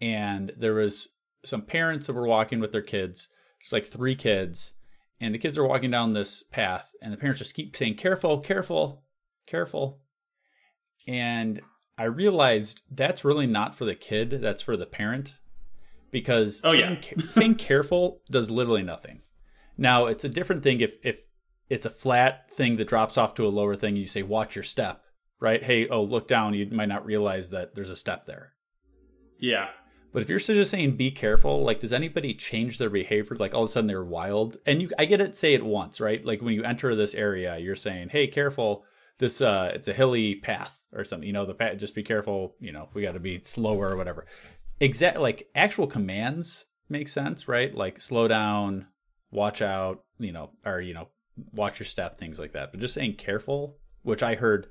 [0.00, 1.08] and there was
[1.44, 3.28] some parents that were walking with their kids,
[3.60, 4.72] It's like three kids,
[5.20, 8.40] and the kids are walking down this path, and the parents just keep saying, "Careful,
[8.40, 9.04] careful,
[9.46, 10.02] careful,"
[11.06, 11.60] and
[11.98, 15.34] I realized that's really not for the kid; that's for the parent,
[16.10, 17.24] because Oh, saying, yeah.
[17.28, 19.22] saying careful does literally nothing.
[19.78, 21.22] Now it's a different thing if if
[21.68, 23.96] it's a flat thing that drops off to a lower thing.
[23.96, 25.02] You say, "Watch your step,"
[25.40, 25.62] right?
[25.62, 26.54] Hey, oh, look down.
[26.54, 28.52] You might not realize that there's a step there.
[29.38, 29.68] Yeah.
[30.16, 33.36] But if you're just saying be careful, like does anybody change their behavior?
[33.36, 35.36] Like all of a sudden they're wild, and you I get it.
[35.36, 36.24] Say it once, right?
[36.24, 38.86] Like when you enter this area, you're saying, "Hey, careful!
[39.18, 41.26] This uh, it's a hilly path or something.
[41.26, 41.76] You know, the path.
[41.76, 42.54] Just be careful.
[42.60, 44.24] You know, we got to be slower or whatever."
[44.80, 47.74] Exact like actual commands make sense, right?
[47.74, 48.86] Like slow down,
[49.30, 51.08] watch out, you know, or you know,
[51.52, 52.70] watch your step, things like that.
[52.70, 54.68] But just saying careful, which I heard.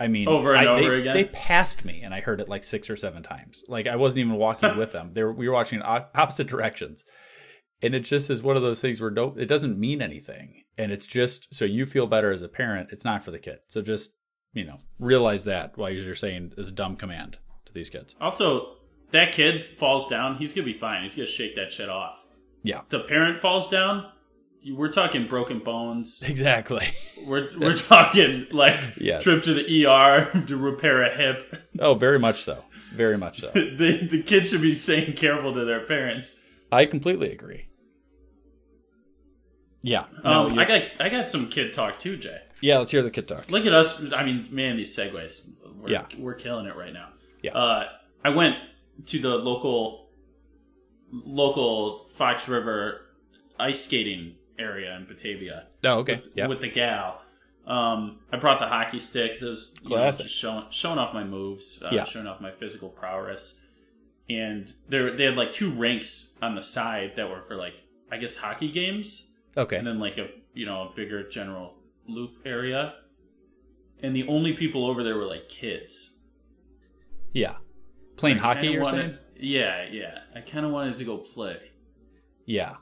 [0.00, 1.14] I mean, Over and I- over they- again?
[1.14, 3.64] They passed me, and I heard it like six or seven times.
[3.68, 7.04] Like I wasn't even walking with them; they were, we were watching in opposite directions,
[7.82, 10.92] and it just is one of those things where no, it doesn't mean anything, and
[10.92, 12.90] it's just so you feel better as a parent.
[12.92, 14.10] It's not for the kid, so just
[14.52, 18.14] you know realize that while you're saying this is dumb command to these kids.
[18.20, 18.76] Also,
[19.10, 20.36] that kid falls down.
[20.36, 21.02] He's gonna be fine.
[21.02, 22.24] He's gonna shake that shit off.
[22.62, 24.10] Yeah, The parent falls down.
[24.70, 26.22] We're talking broken bones.
[26.26, 26.86] exactly.
[27.24, 29.22] We're we're talking like Yes.
[29.24, 31.56] trip to the ER to repair a hip.
[31.78, 32.56] oh, very much so.
[32.94, 33.48] Very much so.
[33.54, 36.40] the the kid should be saying careful to their parents.
[36.72, 37.68] I completely agree.
[39.82, 40.06] Yeah.
[40.24, 42.40] No, Um, I got I got some kid talk too, Jay.
[42.60, 42.78] yeah.
[42.78, 43.50] Let's hear the kid talk.
[43.50, 44.12] Look at us.
[44.12, 45.42] I mean, man, these segues.
[45.76, 46.06] We're, Yeah.
[46.18, 47.10] we're killing it right now.
[47.42, 47.52] Yeah.
[47.56, 47.84] Uh,
[48.24, 48.56] I went
[49.06, 50.08] to the local
[51.12, 53.02] local Fox River
[53.58, 56.22] ice skating area in Batavia Oh, okay.
[56.34, 56.46] Yeah.
[56.48, 57.22] with the gal.
[57.66, 59.42] Um, I brought the hockey sticks.
[59.42, 62.04] It was know, showing showing off my moves, uh, Yeah.
[62.04, 63.62] showing off my physical prowess.
[64.30, 68.16] And there they had like two rinks on the side that were for like I
[68.18, 69.76] guess hockey games okay.
[69.76, 71.74] and then like a you know a bigger general
[72.06, 72.94] loop area
[74.02, 76.18] and the only people over there were like kids
[77.32, 77.56] Yeah.
[78.16, 79.18] Playing hockey, wanted- saying?
[79.40, 81.70] yeah yeah i kind of wanted to go play
[82.46, 82.76] Yeah.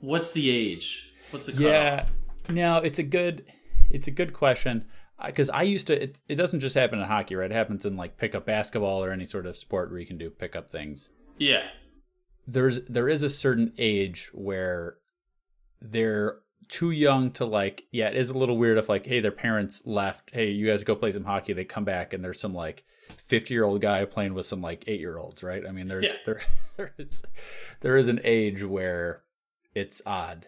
[0.00, 1.64] What's the age what's the cutoff?
[1.66, 2.04] Yeah.
[2.48, 3.44] Now it's a good,
[3.90, 4.84] it's a good question
[5.18, 6.00] uh, because I used to.
[6.02, 7.50] It, it doesn't just happen in hockey, right?
[7.50, 10.30] It happens in like pickup basketball or any sort of sport where you can do
[10.30, 11.08] pickup things.
[11.38, 11.68] yeah
[12.46, 14.98] There's there is a certain age where
[15.80, 17.84] they're too young to like.
[17.90, 20.30] Yeah, it is a little weird if like, hey, their parents left.
[20.32, 21.52] Hey, you guys go play some hockey.
[21.52, 22.84] They come back and there's some like
[23.16, 25.66] fifty year old guy playing with some like eight year olds, right?
[25.66, 26.14] I mean, there's Yeah.
[26.24, 26.40] there
[26.76, 27.22] there is
[27.80, 29.22] there is an age where
[29.76, 30.46] it's odd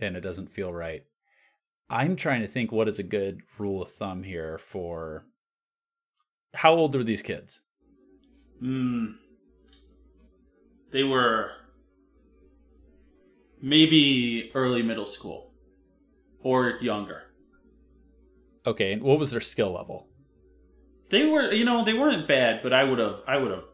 [0.00, 1.04] and it doesn't feel right.
[1.88, 5.24] I'm trying to think what is a good rule of thumb here for
[6.54, 7.62] how old are these kids?
[8.62, 9.14] mm,
[10.90, 11.52] they were
[13.62, 15.52] maybe early middle school
[16.42, 17.22] or younger
[18.66, 20.08] Okay, and what was their skill level?
[21.10, 23.64] they were you know they weren't bad but i would have i would have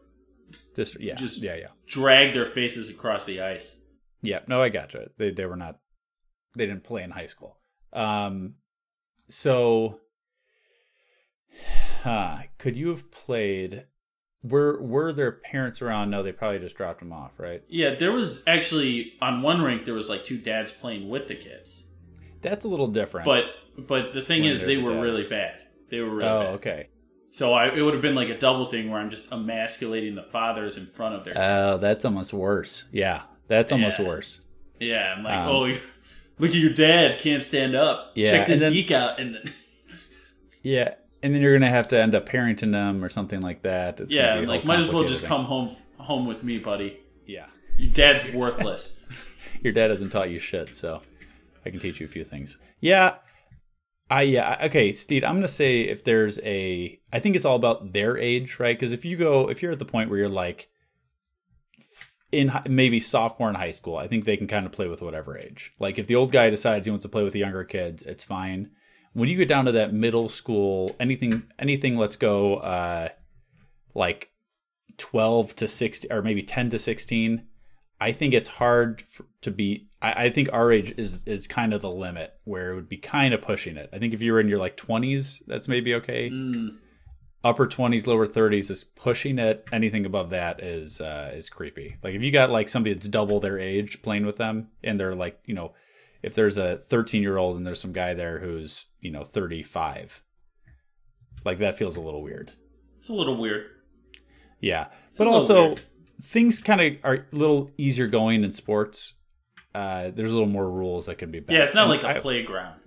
[0.75, 3.81] Just yeah, Just- yeah, yeah, dragged their faces across the ice
[4.25, 4.39] yeah.
[4.47, 5.09] No, I gotcha.
[5.17, 5.79] They they were not.
[6.55, 7.57] They didn't play in high school.
[7.93, 8.55] Um,
[9.29, 9.99] so,
[12.03, 13.85] huh, could you have played?
[14.43, 16.11] Were were their parents around?
[16.11, 17.63] No, they probably just dropped them off, right?
[17.67, 21.35] Yeah, there was actually on one rink there was like two dads playing with the
[21.35, 21.87] kids.
[22.41, 23.25] That's a little different.
[23.25, 23.45] But
[23.77, 25.03] but the thing is they're the were dads.
[25.03, 25.61] really bad.
[25.89, 26.53] They were really oh, bad.
[26.55, 26.89] okay.
[27.29, 30.23] So I, it would have been like a double thing where I'm just emasculating the
[30.23, 32.85] fathers in front of their Oh, that's almost worse.
[32.93, 34.05] Yeah, that's almost Yeah.
[34.07, 34.41] worse.
[34.79, 35.65] yeah, I'm like, Um, oh,
[36.39, 38.11] look at your dad can't stand up.
[38.15, 39.43] Yeah, Check this then- geek out, and then
[40.63, 43.99] Yeah, and then you're gonna have to end up parenting them or something like that.
[43.99, 45.29] It's yeah, like might as well just thing.
[45.29, 46.99] come home home with me, buddy.
[47.25, 47.45] Yeah,
[47.77, 49.03] Your dad's worthless.
[49.61, 51.01] your dad hasn't taught you shit, so
[51.65, 52.57] I can teach you a few things.
[52.81, 53.15] Yeah,
[54.09, 55.23] I yeah okay, Steve.
[55.23, 58.77] I'm gonna say if there's a, I think it's all about their age, right?
[58.77, 60.67] Because if you go, if you're at the point where you're like
[62.31, 65.37] in maybe sophomore in high school, I think they can kind of play with whatever
[65.37, 65.73] age.
[65.79, 68.23] Like if the old guy decides he wants to play with the younger kids, it's
[68.23, 68.71] fine.
[69.13, 73.09] When you get down to that middle school, anything, anything, let's go, uh,
[73.93, 74.31] like
[74.97, 77.43] 12 to 16 or maybe 10 to 16
[77.99, 81.73] i think it's hard for, to be I, I think our age is is kind
[81.73, 84.33] of the limit where it would be kind of pushing it i think if you
[84.33, 86.77] were in your like 20s that's maybe okay Mm,
[87.45, 92.13] upper 20s lower 30s is pushing it anything above that is uh is creepy like
[92.15, 95.39] if you got like somebody that's double their age playing with them and they're like
[95.45, 95.71] you know
[96.23, 100.23] if there's a 13 year old and there's some guy there who's you know 35
[101.45, 102.51] like that feels a little weird
[102.97, 103.67] it's a little weird.
[104.59, 105.81] yeah, a but also weird.
[106.23, 109.13] things kind of are a little easier going in sports.
[109.75, 111.39] uh, there's a little more rules that can be.
[111.39, 111.55] Better.
[111.59, 112.79] yeah, it's not And like a I- playground.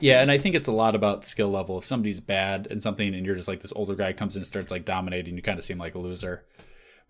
[0.00, 1.78] Yeah, and I think it's a lot about skill level.
[1.78, 4.46] If somebody's bad and something, and you're just like this older guy comes in and
[4.46, 6.44] starts like dominating, you kind of seem like a loser.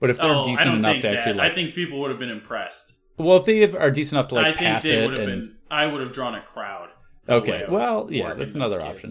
[0.01, 1.16] But if they're Oh, decent enough to that.
[1.16, 2.95] actually, like, I think people would have been impressed.
[3.19, 5.29] well, if they are decent enough to like I think pass they it, would have
[5.29, 5.57] and, been.
[5.71, 6.88] I would have drawn a crowd.
[7.27, 8.88] for the way Okay, well, yeah, that's another kids.
[8.88, 9.11] option.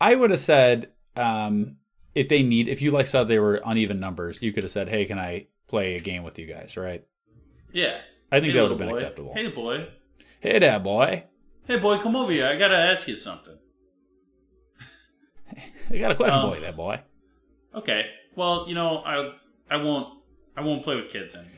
[0.00, 1.76] I would have said um,
[2.14, 4.88] if they need, if you like saw they were uneven numbers, you could have said,
[4.88, 7.04] "Hey, can I play a game with you guys?" Right?
[7.72, 7.98] Yeah,
[8.30, 8.94] I think Hey, that would have been boy.
[8.94, 9.34] acceptable.
[9.34, 9.88] Hey, boy.
[10.40, 11.24] Hey, there, boy.
[11.66, 12.46] Hey, boy, come over here.
[12.46, 13.56] I gotta ask you something.
[15.90, 17.00] I got a question Um, for you, there, boy.
[17.74, 18.06] Okay.
[18.36, 19.32] Well, you know, I
[19.70, 20.18] I won't
[20.56, 21.50] I won't play with kids anymore.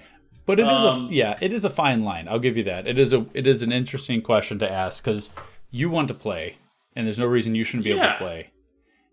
[0.46, 2.28] But it is Um, a yeah, it is a fine line.
[2.28, 2.86] I'll give you that.
[2.86, 5.30] It is a it is an interesting question to ask because
[5.70, 6.56] you want to play,
[6.94, 8.50] and there's no reason you shouldn't be able to play.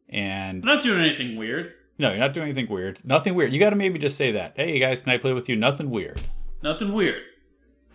[0.09, 1.73] And I'm not doing anything weird.
[1.97, 2.99] no, you're not doing anything weird.
[3.03, 3.51] Nothing weird.
[3.51, 4.53] You got to maybe just say that.
[4.55, 5.55] Hey, guys, can I play with you?
[5.55, 6.21] Nothing weird.
[6.61, 7.21] Nothing weird.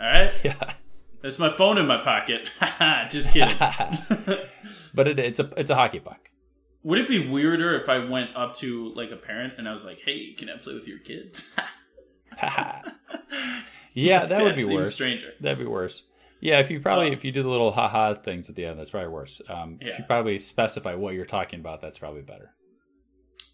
[0.00, 0.32] All right.
[0.44, 0.72] Yeah.
[1.20, 2.48] There's my phone in my pocket.
[3.10, 3.56] Just kidding.
[4.94, 6.30] But it, it's a it's a hockey puck.
[6.82, 9.84] Would it be weirder if I went up to like a parent and I was
[9.84, 11.56] like, "Hey, can I play with your kids?"
[13.94, 14.94] Yeah, that would be worse.
[14.94, 15.32] stranger.
[15.40, 16.04] That'd be worse.
[16.40, 18.78] Yeah, if you probably Uh, if you do the little haha things at the end,
[18.78, 19.40] that's probably worse.
[19.48, 22.52] Um, If you probably specify what you're talking about, that's probably better.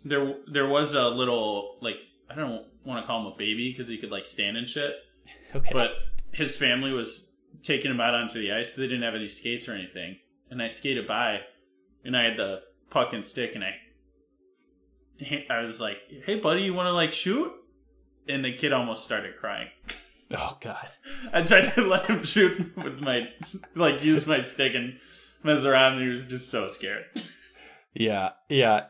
[0.04, 1.96] there, there was a little like
[2.28, 4.92] I don't want to call him a baby because he could like stand and shit,
[5.54, 5.70] Okay.
[5.72, 5.92] but
[6.32, 8.74] his family was taking him out onto the ice.
[8.74, 10.18] So they didn't have any skates or anything,
[10.50, 11.40] and I skated by,
[12.04, 16.74] and I had the puck and stick, and I, I was like, "Hey, buddy, you
[16.74, 17.52] want to like shoot?"
[18.28, 19.68] And the kid almost started crying.
[20.32, 20.88] oh God.
[21.32, 23.28] I tried to let him shoot with my
[23.74, 24.98] like use my stick and
[25.42, 27.04] mess around, and he was just so scared.
[27.94, 28.86] Yeah, yeah.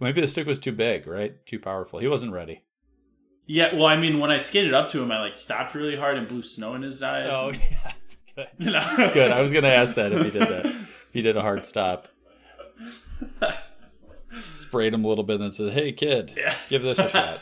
[0.00, 1.44] Maybe the stick was too big, right?
[1.46, 1.98] Too powerful.
[1.98, 2.62] He wasn't ready.
[3.50, 6.18] Yeah, well, I mean, when I skated up to him, I like stopped really hard
[6.18, 7.30] and blew snow in his eyes.
[7.32, 8.16] Oh, yes.
[8.36, 8.46] Good.
[8.58, 9.10] You know?
[9.14, 9.32] Good.
[9.32, 10.66] I was going to ask that if he did that.
[10.66, 12.06] If he did a hard stop.
[14.38, 16.54] Sprayed him a little bit and said, hey, kid, Yeah.
[16.68, 17.40] give this a shot.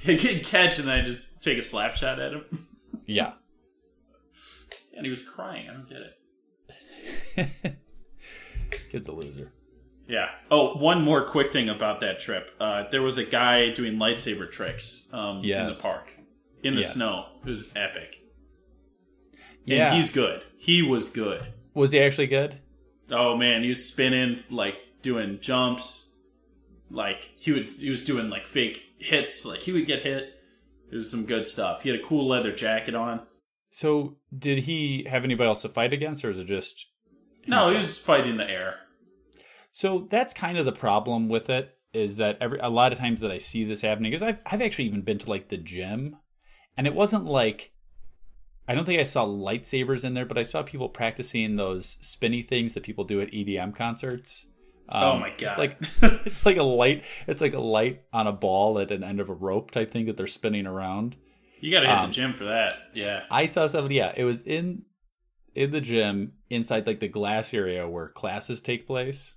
[0.00, 2.44] He get catch, and then I just take a slap shot at him,
[3.06, 3.32] Yeah.
[4.96, 5.68] and he was crying.
[5.68, 7.76] I don't get it.
[8.90, 9.52] Kid's a loser.
[10.08, 10.30] Yeah.
[10.50, 12.50] Oh, one more quick thing about that trip.
[12.58, 16.16] Uh, there was a guy doing lightsaber tricks um, in the park
[16.62, 16.94] in the Yes.
[16.94, 17.26] snow.
[17.44, 18.18] It was epic.
[19.64, 19.88] Yeah.
[19.88, 20.44] And he's good.
[20.56, 21.52] He was good.
[21.74, 22.60] Was he actually good?
[23.10, 26.06] Oh man, he was spinning, like doing jumps.
[26.90, 29.44] Like he would, he was doing like fake hits.
[29.44, 30.32] Like he would get hit.
[30.90, 31.82] It was some good stuff.
[31.82, 33.26] He had a cool leather jacket on.
[33.70, 36.86] So, did he have anybody else to fight against, or is it just
[37.46, 38.76] No, he was fighting the air.
[39.72, 43.20] So that's kind of the problem with it is that every a lot of times
[43.20, 46.16] that I see this happening is I've I've actually even been to like the gym,
[46.76, 47.72] and it wasn't like
[48.66, 52.42] I don't think I saw lightsabers in there, but I saw people practicing those spinny
[52.42, 54.44] things that people do at EDM concerts.
[54.90, 55.42] Um, Oh my god!
[55.42, 55.78] It's like
[56.26, 57.04] it's like a light.
[57.26, 60.06] It's like a light on a ball at an end of a rope type thing
[60.06, 61.16] that they're spinning around.
[61.60, 62.74] You got to hit Um, the gym for that.
[62.94, 63.24] Yeah.
[63.30, 63.96] I saw somebody.
[63.96, 64.82] Yeah, it was in
[65.54, 69.34] in the gym inside like the glass area where classes take place,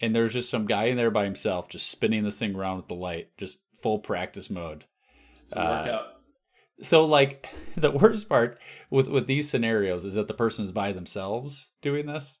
[0.00, 2.88] and there's just some guy in there by himself just spinning this thing around with
[2.88, 4.84] the light, just full practice mode.
[5.54, 5.88] Workout.
[5.88, 6.02] Uh,
[6.80, 8.58] so like the worst part
[8.90, 12.38] with with these scenarios is that the person is by themselves doing this.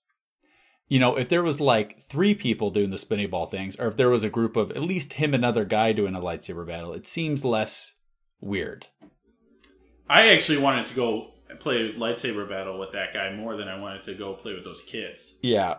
[0.86, 3.96] You know, if there was like three people doing the spinning ball things, or if
[3.98, 6.94] there was a group of at least him and another guy doing a lightsaber battle,
[6.94, 7.94] it seems less
[8.40, 8.86] weird.
[10.08, 14.02] I actually wanted to go play lightsaber battle with that guy more than I wanted
[14.04, 15.38] to go play with those kids.
[15.42, 15.76] Yeah,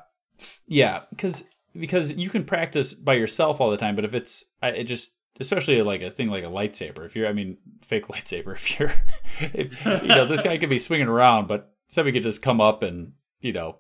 [0.68, 1.44] yeah, because
[1.78, 5.14] because you can practice by yourself all the time, but if it's I- it just
[5.40, 8.92] especially like a thing like a lightsaber, if you're I mean fake lightsaber, if you're
[9.40, 12.84] if, you know this guy could be swinging around, but somebody could just come up
[12.84, 13.80] and you know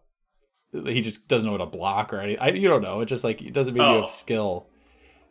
[0.71, 2.41] he just doesn't know how to block or anything.
[2.41, 2.99] I, you don't know.
[3.01, 4.01] It just like it doesn't mean you Oh.
[4.01, 4.67] have skill.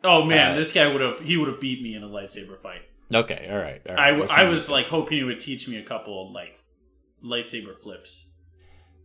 [0.03, 2.57] Oh man, Uh, this guy would have he would have beat me in a lightsaber
[2.57, 2.81] fight.
[3.13, 3.81] Okay, all right.
[3.87, 4.29] All right.
[4.31, 6.61] I, I was like hoping he would teach me a couple like
[7.23, 8.31] lightsaber flips.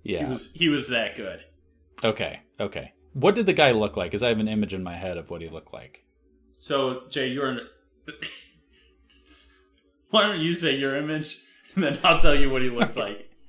[0.03, 0.25] yeah.
[0.25, 1.41] He was he was that good.
[2.03, 2.93] okay, okay.
[3.15, 4.11] What did the guy look like?
[4.11, 6.05] Because I have an image in my head of what he looked like.
[6.59, 7.61] So Jay, you're an
[10.11, 11.39] Why don't you say your image
[11.75, 13.31] and then I'll tell you what he looked like.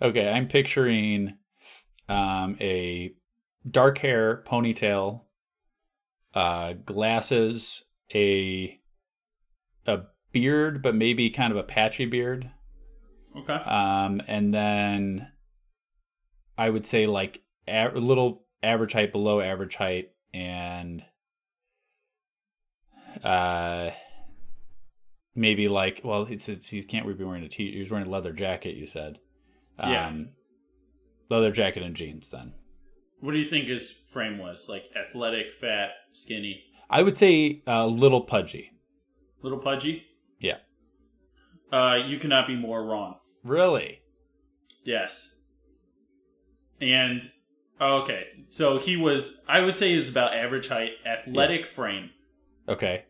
[0.00, 1.34] Okay, I'm picturing
[2.08, 3.14] um, a
[3.68, 5.22] dark hair, ponytail,
[6.34, 7.82] uh, glasses,
[8.14, 8.78] a
[9.88, 12.48] a beard, but maybe kind of a patchy beard,
[13.38, 13.54] Okay.
[13.54, 15.26] um, and then
[16.56, 21.04] I would say like a little average height, below average height, and
[23.24, 23.90] uh,
[25.34, 27.72] maybe like well, it's, it's he can't be wearing a t.
[27.72, 28.76] He was wearing a leather jacket.
[28.76, 29.18] You said,
[29.78, 30.12] um, Yeah.
[31.30, 32.28] leather jacket and jeans.
[32.30, 32.54] Then
[33.20, 34.68] What do you think his frame was?
[34.68, 38.72] Like athletic, fat, skinny, I would say a little pudgy.
[39.42, 40.04] little pudgy?
[40.40, 40.58] Yeah,
[41.72, 43.16] Uh, you cannot be more wrong.
[43.44, 44.00] really.
[44.84, 45.36] Yes.
[46.80, 47.22] And
[47.80, 49.40] okay, so he was.
[49.48, 52.10] I would say he was about average height, athletic frame.
[52.68, 53.04] Okay,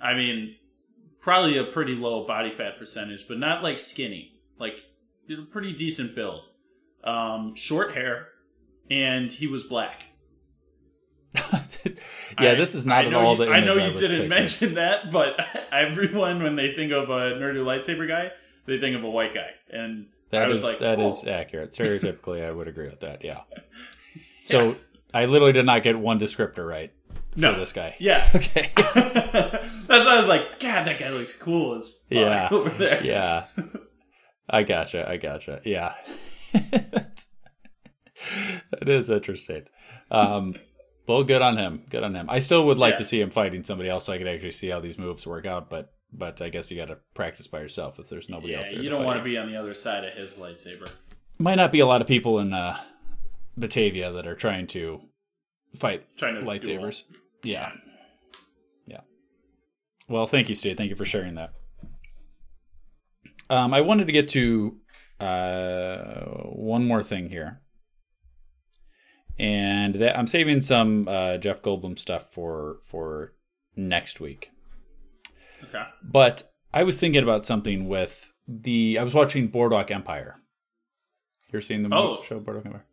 [0.00, 0.56] I mean,
[1.20, 4.40] probably a pretty low body fat percentage, but not like skinny.
[4.58, 4.84] Like
[5.30, 6.48] a pretty decent build.
[7.04, 8.28] Um, short hair,
[8.90, 10.04] and he was black.
[11.54, 11.92] yeah.
[12.36, 13.52] I- this is not at all you, the.
[13.52, 14.28] I know you was didn't picturing.
[14.28, 15.38] mention that, but
[15.72, 18.32] everyone when they think of a nerdy lightsaber guy,
[18.66, 21.08] they think of a white guy, and That I was like, that oh.
[21.08, 21.70] is accurate.
[21.72, 23.24] Stereotypically, I would agree with that.
[23.24, 23.40] Yeah.
[24.42, 24.74] So
[25.14, 26.92] I literally did not get one descriptor right
[27.36, 27.94] no for this guy.
[28.00, 28.72] Yeah, Okay.
[28.76, 32.48] that's why I was like, God, that guy looks cool as fuck Yeah.
[32.50, 33.04] over there.
[33.04, 33.46] yeah.
[34.48, 35.08] I gotcha.
[35.08, 35.60] I gotcha.
[35.64, 35.94] Yeah.
[36.52, 37.28] that
[38.88, 39.64] is interesting.
[40.10, 40.54] Um,
[41.06, 41.82] well, good on him.
[41.88, 42.26] Good on him.
[42.28, 42.98] I still would like Yeah.
[42.98, 45.46] to see him fighting somebody else so I could actually see how these moves work
[45.46, 48.58] out, but but I guess you got to practice by yourself if there's nobody Yeah,
[48.58, 48.82] else there.
[48.82, 50.90] you don't want to be on the other side of his lightsaber.
[51.38, 52.76] Might not be a lot of people in uh,
[53.56, 55.00] Batavia that are trying to
[55.74, 57.04] fight Trying to lightsabers.
[57.42, 57.72] Yeah.
[58.86, 59.00] Yeah.
[60.08, 60.76] Well, thank you, Steve.
[60.76, 61.52] Thank you for sharing that.
[63.48, 64.76] Um, I wanted to get to
[65.18, 67.60] uh, one more thing here.
[69.38, 73.32] And that I'm saving some uh, Jeff Goldblum stuff for for
[73.74, 74.50] next week.
[75.64, 75.84] Okay.
[76.02, 80.36] But I was thinking about something with the I was watching Boardwalk Empire.
[81.52, 82.22] You're seeing the movie, Oh.
[82.22, 82.84] show Boardwalk Empire?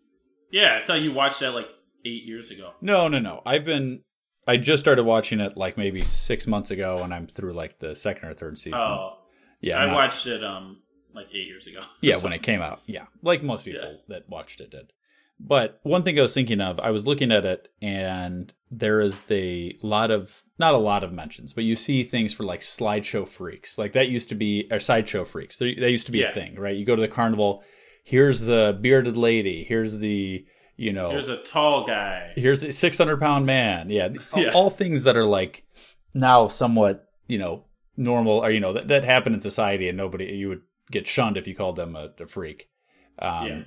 [0.52, 1.68] Yeah, I thought you watched that like
[2.06, 2.74] eight years ago.
[2.82, 3.42] No, no, no.
[3.46, 4.04] I've been
[4.48, 7.96] I just started watching it like maybe six months ago, and I'm through like the
[7.96, 8.80] second or third season.
[8.80, 9.18] Oh,
[9.62, 10.82] yeah, I not- watched it um
[11.14, 11.82] like eight years ago.
[12.02, 12.82] Yeah, So- when it came out.
[12.86, 13.98] Yeah, like most people Yeah.
[14.10, 14.92] that watched it did.
[15.40, 19.22] But one thing I was thinking of, I was looking at it, and there is
[19.24, 23.28] the lot of not a lot of mentions, but you see things for like slideshow
[23.28, 25.58] freaks, like that used to be or sideshow freaks.
[25.60, 26.30] That used to be Yeah.
[26.30, 26.76] a thing, right?
[26.76, 27.64] You go to the carnival.
[28.04, 29.64] Here's the bearded lady.
[29.64, 32.34] Here's the you know There's a tall guy.
[32.36, 34.52] here's a 600 pound man yeah, all- Yeah.
[34.54, 35.66] all things that are like
[36.14, 37.66] now somewhat you know
[37.96, 40.62] normal or you know that, that happen in society and nobody you would
[40.92, 42.70] get shunned if you called them a, a freak
[43.18, 43.62] um Yeah.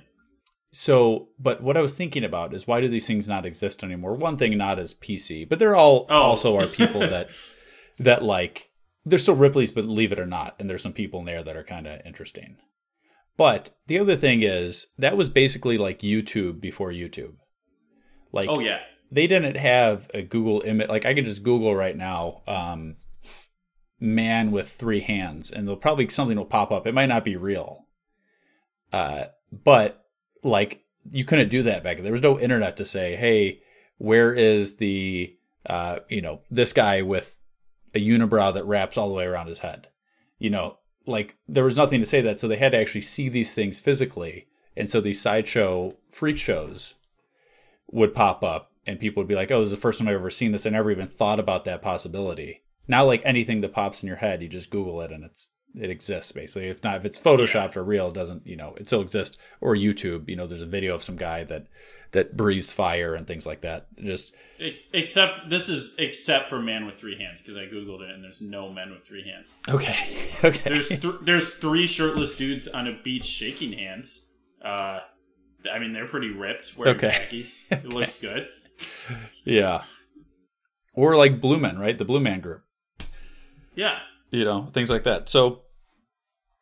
[0.71, 4.13] So but what i was thinking about is why do these things not exist anymore
[4.15, 6.15] one thing not as pc but there all Oh.
[6.21, 7.29] also are people that
[7.99, 8.69] that like
[9.05, 11.57] they're still ripley's but leave it or not and there's some people in there that
[11.57, 12.55] are kind of interesting
[13.37, 17.33] but the other thing is that was basically like youtube before youtube
[18.31, 18.79] like Oh yeah.
[19.11, 20.87] they didn't have a Google image.
[20.87, 22.95] Like I could just Google right now, um,
[23.99, 26.87] man with three hands, and there'll probably something will pop up.
[26.87, 27.87] It might not be real,
[28.93, 30.00] uh, but
[30.43, 31.97] like you couldn't do that back.
[31.97, 33.61] There was no internet to say, "Hey,
[33.97, 35.35] where is the
[35.65, 37.39] uh, you know this guy with
[37.93, 39.87] a unibrow that wraps all the way around his head?"
[40.39, 43.29] You know, like there was nothing to say that, so they had to actually see
[43.29, 46.95] these things physically, and so these sideshow freak shows
[47.91, 50.15] would pop up and people would be like, "Oh, this is the first time I've
[50.15, 50.65] ever seen this.
[50.65, 54.41] I never even thought about that possibility." Now, like anything that pops in your head,
[54.41, 56.69] you just Google it and it's it exists basically.
[56.69, 59.37] If not, if it's photoshopped or real, it doesn't you know it still exists.
[59.61, 61.67] Or YouTube, you know, there's a video of some guy that
[62.11, 63.87] that breathes fire and things like that.
[64.03, 68.09] Just Ex- except this is except for man with three hands because I googled it
[68.09, 69.59] and there's no men with three hands.
[69.69, 69.95] okay,
[70.43, 74.27] okay, There's th- there's three shirtless dudes on a beach shaking hands.
[74.63, 74.99] Uh,
[75.71, 77.11] I mean they're pretty ripped, wearing Okay.
[77.11, 77.65] khakis.
[77.71, 78.47] It looks good.
[79.45, 79.83] yeah.
[80.93, 81.97] Or like Blue Men, right?
[81.97, 82.63] The Blue Man Group.
[83.75, 83.99] Yeah,
[84.31, 85.61] you know things like that so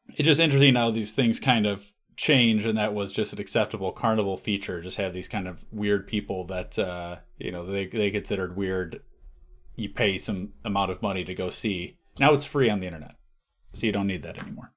[0.10, 3.94] it's just interesting how these things kind of change and that was just an acceptable
[3.94, 8.12] carnival feature just have these kind of weird people that uh you know they, they
[8.12, 9.02] considered weird
[9.76, 13.16] you pay some amount of money to go see now it's free on the internet
[13.74, 14.74] so you don't need that anymore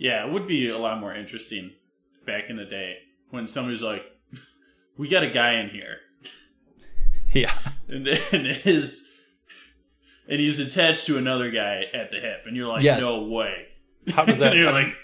[0.00, 0.26] yeah.
[0.26, 1.72] It would be a lot more interesting
[2.26, 2.96] back in the day
[3.28, 4.02] when somebody's like,
[4.96, 5.98] "We got a guy in here."
[7.32, 7.52] yeah
[7.88, 9.06] and and his
[10.30, 13.00] and he's attached to another guy at the hip, and you're like, Yes.
[13.02, 13.66] no way.
[14.14, 14.94] How does that- and you're like,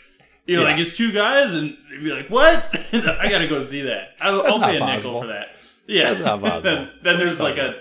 [0.47, 0.69] you're yeah.
[0.69, 2.69] like, it's two guys, and you'd be like, what?
[2.95, 4.11] I gotta go see that.
[4.21, 4.97] I'll, That's I'll not pay a possible.
[5.13, 5.49] nickel for that.
[5.89, 6.05] Yeah.
[6.13, 6.61] That's not possible.
[6.63, 7.75] then then there's like a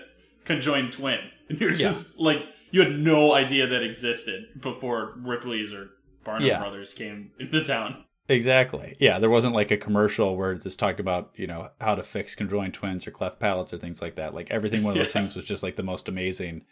[0.45, 1.19] conjoined twin,
[1.49, 1.77] and you're Yeah.
[1.77, 5.89] just like, you had no idea that existed before Ripley's or
[6.23, 6.57] Barnum Yeah.
[6.59, 8.03] Brothers came into town.
[8.27, 8.95] Exactly.
[8.99, 12.33] Yeah, there wasn't like a commercial where it's talked about you know how to fix
[12.33, 14.33] conjoined twins or cleft palates or things like that.
[14.33, 15.21] Like everything, one of those Yeah.
[15.21, 16.65] things was just like the most amazing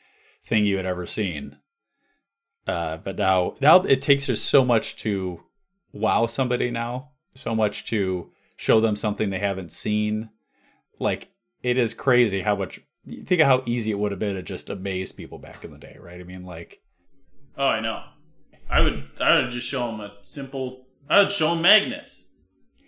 [0.44, 1.58] thing you had ever seen.
[2.68, 5.42] Uh, but now, now it takes just so much to
[5.92, 10.30] wow somebody now, so much to show them something they haven't seen.
[11.00, 11.30] Like
[11.62, 12.80] it is crazy how much.
[13.26, 15.78] Think of how easy it would have been to just amaze people back in the
[15.78, 16.22] day, right?
[16.22, 16.82] I mean, like,
[17.58, 18.02] Oh, I know.
[18.70, 19.04] I would.
[19.20, 20.86] I would just show them a simple.
[21.10, 22.32] I would show them magnets.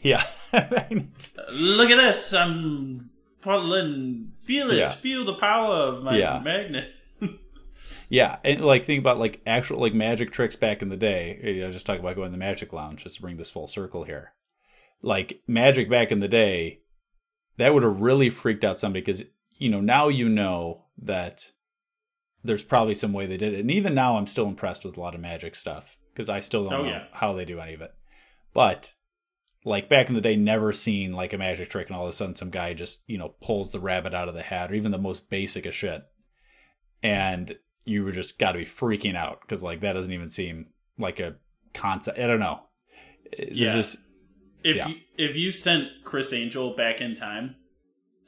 [0.01, 2.33] yeah, Look at this.
[2.33, 3.09] I'm
[3.41, 4.31] pulling.
[4.37, 4.77] Feel it.
[4.77, 4.87] Yeah.
[4.87, 6.39] Feel the power of my Yeah.
[6.43, 6.87] magnet.
[8.09, 11.59] yeah, and like think about like actual like magic tricks back in the day.
[11.61, 13.67] I was just talking about going to the magic lounge just to bring this full
[13.67, 14.33] circle here.
[15.01, 16.81] Like magic back in the day,
[17.57, 19.23] that would have really freaked out somebody because
[19.57, 21.51] you know now you know that
[22.43, 25.01] there's probably some way they did it, and even now I'm still impressed with a
[25.01, 27.03] lot of magic stuff because I still don't Oh, know yeah.
[27.11, 27.91] how they do any of it.
[28.53, 28.93] But
[29.65, 32.13] like back in the day, never seen like a magic trick, and all of a
[32.13, 34.91] sudden some guy just you know pulls the rabbit out of the hat, or even
[34.91, 36.03] the most basic of shit,
[37.03, 37.55] and
[37.86, 40.67] you were just got to be freaking out because like that doesn't even seem
[40.97, 41.36] like a
[41.73, 42.19] concept.
[42.19, 42.61] I don't know.
[43.38, 43.75] There's Yeah.
[43.75, 43.97] just
[44.63, 44.88] If Yeah.
[44.88, 47.55] you if you sent Criss Angel back in time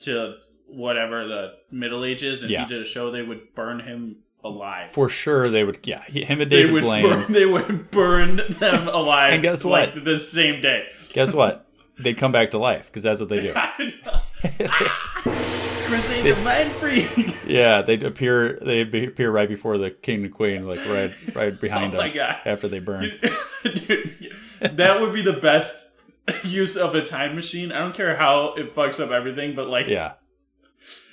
[0.02, 0.36] to
[0.68, 2.64] whatever the Middle Ages and Yeah.
[2.64, 4.92] he did a show, they would burn him alive.
[4.92, 5.80] for sure they would.
[5.84, 7.04] Yeah, he- him and they David would Blaine.
[7.04, 9.34] burn, they would burn them alive.
[9.34, 10.06] And guess like, what?
[10.06, 10.88] the same day.
[11.14, 11.68] Guess what?
[11.98, 13.54] They'd come back to life because that's what they do.
[15.88, 17.34] Criss Angel, Mindfreak.
[17.48, 18.60] Yeah, they'd appear.
[18.62, 22.68] They'd appear right before the king and queen, like right, right behind Oh them after
[22.68, 23.02] they burn.
[23.64, 25.88] Dude, that would be the best
[26.44, 27.72] use of a time machine.
[27.72, 30.16] I don't care how it fucks up everything, but like Yeah,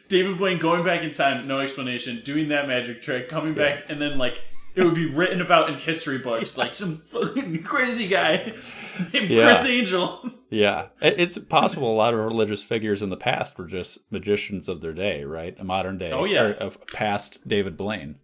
[0.08, 4.02] David Blaine going back in time, no explanation, doing that magic trick, coming back, and
[4.02, 4.42] then like
[4.74, 8.36] it would be written about in history books, like some fucking crazy guy
[9.12, 9.44] named Yeah.
[9.44, 10.30] Criss Angel.
[10.50, 10.88] yeah.
[11.00, 14.92] It's possible a lot of religious figures in the past were just magicians of their
[14.92, 15.54] day, right?
[15.58, 16.10] A modern day.
[16.12, 16.42] Oh, yeah.
[16.42, 18.16] or a past David Blaine,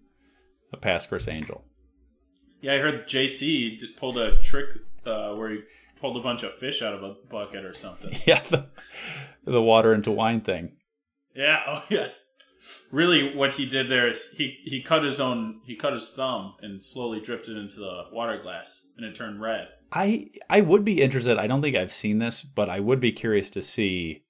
[0.72, 1.64] a past Criss Angel.
[2.60, 4.70] Yeah, I heard JC pulled a trick
[5.06, 5.58] uh, where he
[6.00, 8.14] pulled a bunch of fish out of a bucket or something.
[8.26, 8.66] Yeah, the,
[9.44, 10.76] the water into wine thing.
[11.34, 12.08] Yeah, oh yeah.
[12.90, 16.54] Really, what he did there is he he cut his own he cut his thumb
[16.60, 19.68] and slowly dripped it into the water glass, and it turned red.
[19.92, 21.38] I I would be interested.
[21.38, 24.24] I don't think I've seen this, but I would be curious to see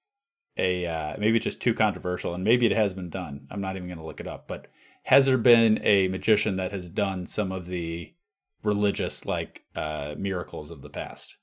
[0.57, 3.47] a uh, maybe it's just too controversial, and maybe it has been done.
[3.51, 4.69] I'm not even going to look it up, but
[5.05, 8.15] has there been a magician that has done some of the
[8.63, 11.37] religious like uh, miracles of the past?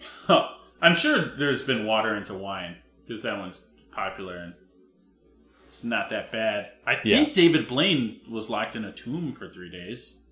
[0.00, 0.48] Huh.
[0.80, 4.54] I'm sure there's been water into wine because that one's popular and
[5.68, 6.70] it's not that bad.
[6.86, 7.16] I Yeah.
[7.18, 10.22] think David Blaine was locked in a tomb for three days.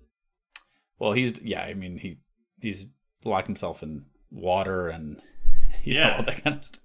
[0.99, 1.61] Well, he's yeah.
[1.63, 2.17] I mean he
[2.61, 2.85] he's
[3.23, 5.21] locked himself in water and
[5.83, 6.17] you know, Yeah.
[6.17, 6.81] all that kind of stuff.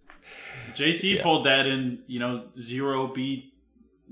[0.75, 1.23] JC Yeah.
[1.23, 3.53] pulled that in, you know, zero B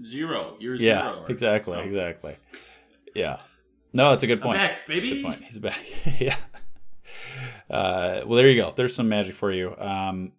[0.03, 0.57] zero.
[0.59, 1.23] Year Yeah, zero.
[1.25, 1.89] or exactly, something.
[1.91, 2.37] exactly.
[3.15, 3.41] Yeah.
[3.93, 4.57] No, it's a good I'm point.
[4.57, 5.15] back, baby.
[5.15, 5.43] Good point.
[5.43, 5.79] He's back.
[6.21, 6.37] yeah.
[7.69, 8.73] Uh, well, there you go.
[8.75, 9.75] There's some magic for you.
[9.79, 10.33] Um,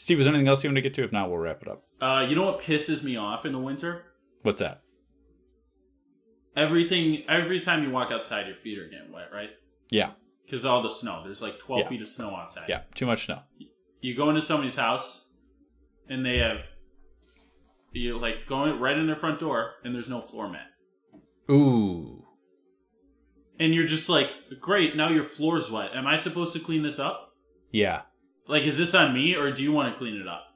[0.00, 1.04] Steve, is there anything else you want to get to?
[1.04, 1.82] If not, we'll wrap it up.
[2.00, 4.06] Uh, you know what pisses me off in the winter?
[4.40, 4.80] What's that?
[6.56, 7.22] Everything.
[7.28, 9.50] Every time you walk outside, your feet are getting wet, right?
[9.90, 10.12] Yeah.
[10.46, 11.20] Because all the snow.
[11.22, 11.88] There's like 12 Yeah.
[11.90, 12.64] feet of snow outside.
[12.66, 12.80] Yeah.
[12.94, 13.40] Too much snow.
[14.00, 15.26] You go into somebody's house,
[16.08, 16.66] and they have
[17.92, 20.68] you like going right in their front door, and there's no floor mat.
[21.50, 22.24] Ooh.
[23.58, 24.30] And you're just like,
[24.60, 25.90] great, now your floor's wet.
[25.94, 27.34] Am I supposed to clean this up?
[27.70, 28.02] Yeah.
[28.46, 30.46] Like, is this on me, or do you want to clean it up?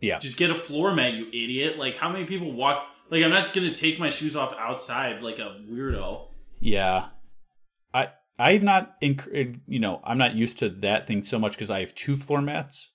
[0.00, 0.18] Yeah.
[0.18, 1.78] Just get a floor mat, you idiot.
[1.78, 2.86] Like, how many people walk?
[3.10, 6.28] Like, I'm not gonna take my shoes off outside like a weirdo.
[6.60, 7.08] Yeah.
[7.92, 11.70] I I've not inc- you know I'm not used to that thing so much because
[11.70, 12.92] I have two floor mats.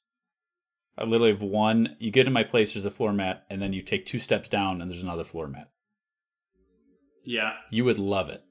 [0.97, 1.95] I literally have one.
[1.99, 4.49] You get in my place, there's a floor mat, and then you take two steps
[4.49, 5.69] down, and there's another floor mat.
[7.23, 7.53] Yeah.
[7.71, 8.43] You would love it.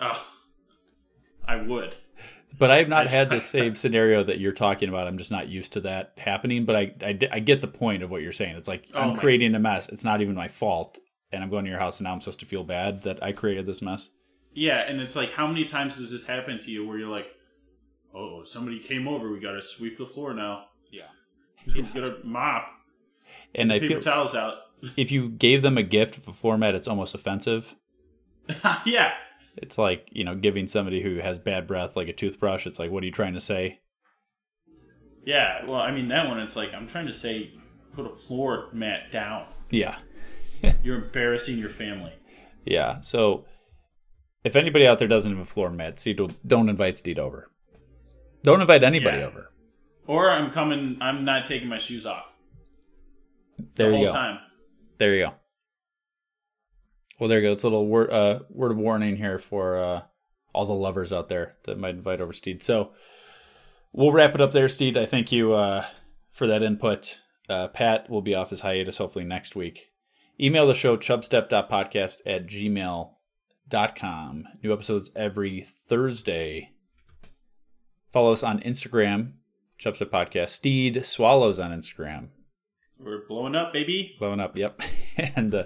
[0.00, 0.22] Oh,
[1.46, 1.96] I would.
[2.58, 5.06] But I have not had the same scenario that you're talking about.
[5.06, 6.64] I'm just not used to that happening.
[6.64, 8.56] But I, I, I get the point of what you're saying.
[8.56, 9.88] It's like Oh I'm my- creating a mess.
[9.88, 10.98] It's not even my fault.
[11.32, 13.32] And I'm going to your house and now I'm supposed to feel bad that I
[13.32, 14.10] created this mess.
[14.52, 17.28] Yeah, and it's like, how many times has this happened to you where you're like,
[18.12, 20.64] oh, somebody came over, we gotta sweep the floor now.
[20.90, 21.02] Yeah.
[21.74, 22.68] We gotta mop.
[23.54, 24.54] And I Paper feel towels out.
[24.96, 27.76] if you gave them a gift of a floor mat, it's almost offensive.
[28.84, 29.12] yeah.
[29.62, 32.66] It's like, you know, giving somebody who has bad breath like a toothbrush.
[32.66, 33.80] It's like, what are you trying to say?
[35.24, 37.52] Yeah, well, I mean, that one, it's like, I'm trying to say,
[37.94, 39.46] put a floor mat down.
[39.70, 39.98] Yeah.
[40.82, 42.12] You're embarrassing your family.
[42.64, 43.00] Yeah.
[43.02, 43.44] So
[44.44, 46.14] if anybody out there doesn't have a floor mat, see,
[46.46, 47.50] don't invite Steed over.
[48.42, 49.26] Don't invite anybody Yeah.
[49.26, 49.52] over.
[50.06, 52.34] Or I'm coming, I'm not taking my shoes off
[53.76, 54.12] There the you whole go.
[54.12, 54.38] time.
[54.98, 55.34] There you go.
[57.20, 57.52] Well, there you go.
[57.52, 60.02] It's a little word uh, word of warning here for uh,
[60.54, 62.62] all the lovers out there that might invite over Steed.
[62.62, 62.92] So
[63.92, 64.96] we'll wrap it up there, Steed.
[64.96, 65.84] I thank you uh,
[66.32, 67.18] for that input.
[67.46, 69.90] Uh, Pat will be off his hiatus hopefully next week.
[70.40, 74.44] Email the show chubstep.podcast at gmail.com.
[74.62, 76.70] New episodes every Thursday.
[78.12, 79.32] Follow us on Instagram,
[79.78, 80.48] Chubstep Podcast.
[80.48, 82.28] Steed Swallows on Instagram.
[82.98, 84.16] We're blowing up, baby.
[84.18, 84.80] Blowing up, yep.
[85.36, 85.64] and uh,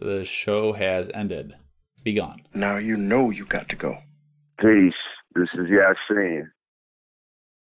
[0.00, 1.54] the show has ended.
[2.02, 2.42] Be gone.
[2.54, 3.98] Now you know you got to go.
[4.58, 4.94] Peace.
[5.34, 6.48] This is Yasin.